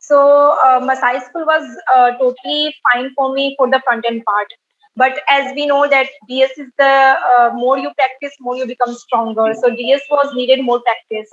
So 0.00 0.58
uh, 0.64 0.80
Masai 0.84 1.20
School 1.20 1.46
was 1.46 1.64
uh, 1.94 2.10
totally 2.18 2.74
fine 2.92 3.10
for 3.16 3.32
me 3.32 3.54
for 3.58 3.70
the 3.70 3.80
front 3.84 4.04
end 4.06 4.24
part. 4.24 4.48
But 4.96 5.20
as 5.28 5.54
we 5.54 5.66
know 5.66 5.88
that 5.88 6.08
DS 6.28 6.58
is 6.58 6.68
the 6.76 6.84
uh, 6.84 7.50
more 7.54 7.78
you 7.78 7.90
practice, 7.94 8.34
more 8.40 8.56
you 8.56 8.66
become 8.66 8.94
stronger. 8.94 9.54
So 9.60 9.74
DS 9.74 10.02
was 10.10 10.34
needed 10.34 10.62
more 10.64 10.80
practice. 10.82 11.28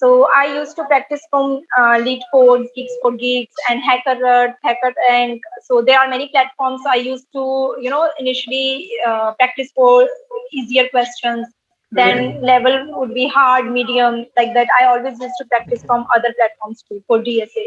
So 0.00 0.26
I 0.34 0.44
used 0.46 0.76
to 0.76 0.84
practice 0.86 1.20
from 1.28 1.60
uh, 1.76 1.98
Lead 2.02 2.22
Codes, 2.32 2.70
Geeks 2.74 2.92
for 3.02 3.12
Geeks, 3.12 3.54
and 3.68 3.82
Hacker 3.82 4.56
Hacker 4.62 4.94
Rank. 5.08 5.42
So 5.62 5.82
there 5.82 6.00
are 6.00 6.08
many 6.08 6.28
platforms. 6.28 6.80
I 6.88 6.94
used 6.94 7.26
to, 7.34 7.76
you 7.78 7.90
know, 7.90 8.10
initially 8.18 8.90
uh, 9.06 9.34
practice 9.34 9.70
for 9.74 10.08
easier 10.54 10.88
questions. 10.88 11.46
Then 11.92 12.40
level 12.40 12.98
would 12.98 13.12
be 13.12 13.28
hard, 13.28 13.70
medium, 13.70 14.24
like 14.38 14.54
that. 14.54 14.68
I 14.80 14.86
always 14.86 15.20
used 15.20 15.34
to 15.38 15.44
practice 15.46 15.84
from 15.84 16.06
other 16.16 16.32
platforms 16.38 16.82
too 16.88 17.02
for 17.06 17.18
DSA. 17.18 17.66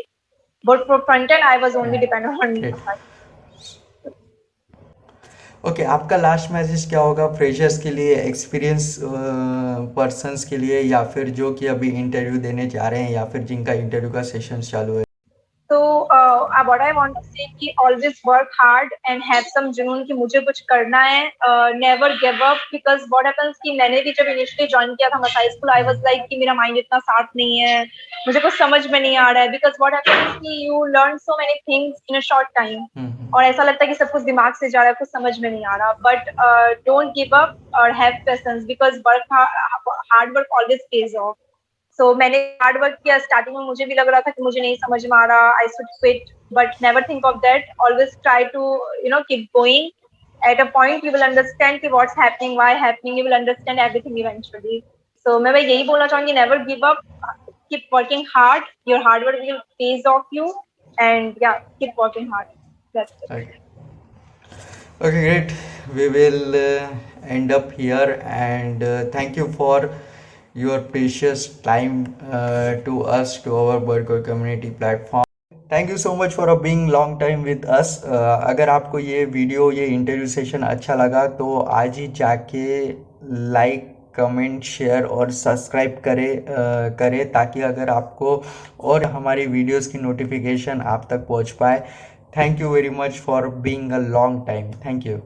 But 0.63 0.87
for 0.87 1.01
front 1.01 1.29
end, 1.29 1.43
I 1.43 1.57
was 1.57 1.75
only 1.75 1.99
dependent 1.99 2.41
on. 2.41 2.61
Great. 2.61 2.75
Okay 5.63 5.83
आपका 5.85 6.17
last 6.17 6.51
message 6.51 6.85
क्या 6.89 6.99
होगा? 6.99 7.27
Freshers 7.27 7.77
के 7.79 7.91
लिए 7.91 8.15
experience 8.15 8.97
persons 9.95 10.43
के 10.45 10.57
लिए, 10.57 10.81
या 10.81 11.03
फिर 11.05 11.29
जो 11.29 11.53
कि 11.53 11.67
अभी 11.67 11.89
इंटरव्यू 11.91 12.39
देने 12.41 12.67
जा 12.69 12.87
रहे 12.87 13.03
हैं, 13.03 13.11
या 13.11 13.23
फिर 13.25 13.43
जिनका 13.43 13.73
इंटरव्यू 13.73 14.09
का 14.11 14.21
सेशन 14.23 14.61
चालू 14.61 14.97
है। 14.97 15.02
तो 15.73 15.99
अब 15.99 16.65
व्हाट 16.65 16.81
आई 16.81 16.91
वांट 16.91 17.15
टू 17.15 17.45
कि 17.59 17.73
always 17.81 18.21
work 18.27 18.49
hard 18.53 18.93
and 19.09 19.21
have 19.25 19.43
some 19.43 19.71
जुनून 19.71 20.03
कि 20.03 20.13
मुझे 20.13 20.39
कुछ 20.39 20.59
करना 20.59 21.01
है 21.03 21.31
never 21.75 22.13
give 22.13 22.43
up 22.45 22.57
because 22.71 23.01
what 23.03 23.25
happens 23.25 23.55
कि 23.63 23.71
मैंने 23.71 24.01
भी 24.01 24.11
जब 24.11 24.25
इनिशियली 24.25 24.67
ज्वाइन 24.67 24.93
किया 24.95 25.09
था 25.09 25.19
Masai 25.19 25.49
school 25.49 25.69
I 25.69 25.83
was 25.83 25.97
like 25.97 26.21
कि 26.29 26.37
मेरा 26.37 26.53
माइंड 26.53 26.77
इतना 26.77 26.99
साफ़ 26.99 27.29
नहीं 27.37 27.57
है 27.59 27.83
मुझे 28.27 28.39
कुछ 28.39 28.57
समझ 28.57 28.85
में 28.87 28.99
नहीं 28.99 29.17
आ 29.17 29.29
रहा 29.31 29.43
है 29.43 29.49
बिकॉज़ 29.49 29.73
व्हाट 29.81 29.93
हैपेंस 29.93 30.35
कि 30.35 30.67
you 30.67 30.85
learn 30.85 31.17
so 31.17 31.37
many 31.37 31.53
things 31.53 32.01
in 32.09 32.17
a 32.17 32.19
short 32.19 32.47
time 32.55 32.85
और 33.35 33.43
ऐसा 33.43 33.63
लगता 33.63 33.83
है 33.83 33.87
कि 33.87 33.95
सब 33.95 34.11
कुछ 34.11 34.21
दिमाग 34.21 34.53
से 34.53 34.69
जा 34.69 34.79
रहा 34.79 34.87
है 34.87 34.93
कुछ 34.93 35.09
समझ 35.09 35.39
में 35.39 35.49
नहीं 35.49 35.65
आ 35.65 35.75
रहा। 35.75 35.93
बट 36.01 36.29
डोंट 36.85 37.07
गिव 37.07 37.37
अप 37.37 37.57
और 37.75 37.91
have 37.91 38.13
patience 38.25 38.63
because 38.65 38.99
work 39.07 39.33
hard 39.33 40.37
work 40.37 40.53
always 40.53 40.79
pays 40.81 41.15
off 41.15 41.35
so 41.99 42.03
so, 42.03 42.17
मैंने 42.19 42.37
हार्ड 42.61 42.77
वर्क 42.81 42.97
किया 43.03 43.17
स्टार्टिंग 43.19 43.55
में 43.55 43.65
मुझे 43.65 43.85
भी 43.85 43.95
लग 43.95 44.07
रहा 44.09 44.21
था 44.21 44.31
कि 44.31 44.41
मुझे 44.43 44.61
नहीं 44.61 44.75
समझ 44.75 45.05
में 45.05 45.17
आ 45.17 45.25
रहा 45.25 45.51
I 45.57 45.67
should 45.73 45.87
quit 45.89 46.31
but 46.53 46.81
never 46.81 47.03
think 47.09 47.25
of 47.25 47.37
that 47.41 47.67
always 47.81 48.15
try 48.23 48.45
to 48.53 48.61
you 49.03 49.09
know 49.09 49.19
keep 49.27 49.47
going 49.57 49.89
at 50.41 50.61
a 50.61 50.63
point 50.73 51.05
you 51.05 51.11
will 51.11 51.21
understand 51.21 51.79
कि 51.81 51.87
what's 51.87 52.15
happening 52.19 52.55
why 52.57 52.75
happening 52.83 53.17
you 53.17 53.23
will 53.23 53.33
understand 53.33 53.79
everything 53.79 54.19
eventually 54.19 54.81
so 55.25 55.39
मैं 55.39 55.53
भाई 55.53 55.63
यही 55.63 55.83
बोलना 55.87 56.07
चाहूँगी 56.07 56.33
never 56.33 56.63
give 56.65 56.87
up 56.87 57.01
keep 57.49 57.87
working 57.93 58.25
hard 58.35 58.63
your 58.89 59.07
hard 59.07 59.25
work 59.25 59.41
will 59.41 59.57
pays 59.57 60.07
off 60.13 60.35
you 60.35 60.53
and 60.97 61.33
yeah 61.43 61.51
keep 61.51 61.93
working 61.99 62.33
hard 62.33 62.47
that's 62.95 63.31
it 63.31 63.61
okay 65.01 65.21
great. 65.21 65.53
We 65.93 66.07
will 66.07 66.55
uh, 66.55 66.89
end 67.27 67.51
up 67.51 67.71
here 67.73 68.21
and 68.23 68.81
uh, 68.81 69.05
thank 69.05 69.35
your 70.55 70.79
precious 70.79 71.47
time 71.47 72.15
uh, 72.31 72.75
to 72.77 73.01
us, 73.03 73.41
to 73.41 73.55
our 73.55 73.79
Burger 73.79 74.21
community 74.21 74.69
platform. 74.71 75.23
Thank 75.71 75.89
you 75.89 75.97
so 75.97 76.13
much 76.15 76.31
for 76.31 76.49
a 76.49 76.53
being 76.61 76.89
long 76.89 77.19
time 77.19 77.43
with 77.43 77.65
us 77.75 78.01
अगर 78.05 78.69
आपको 78.69 78.99
ये 78.99 79.23
video 79.25 79.71
ये 79.71 79.85
interview 79.85 80.27
session 80.27 80.61
अच्छा 80.63 80.95
लगा 80.95 81.25
तो 81.39 81.57
आज 81.77 81.97
ही 81.97 82.07
जाके 82.17 82.87
लाइक 83.53 83.89
कमेंट 84.15 84.63
शेयर 84.63 85.03
और 85.05 85.31
सब्सक्राइब 85.31 86.01
करें 86.05 86.31
uh, 86.37 86.97
करें 86.99 87.31
ताकि 87.31 87.61
अगर 87.61 87.89
आपको 87.89 88.41
और 88.81 89.05
हमारी 89.05 89.45
वीडियोस 89.47 89.87
की 89.87 89.99
नोटिफिकेशन 89.99 90.81
आप 90.81 91.07
तक 91.09 91.25
पहुँच 91.29 91.51
पाए. 91.61 91.83
Thank 92.37 92.61
you 92.61 92.69
very 92.69 92.89
much 92.99 93.19
for 93.25 93.47
being 93.65 93.91
a 93.91 93.97
long 94.09 94.45
time 94.47 94.71
thank 94.85 95.05
you 95.07 95.17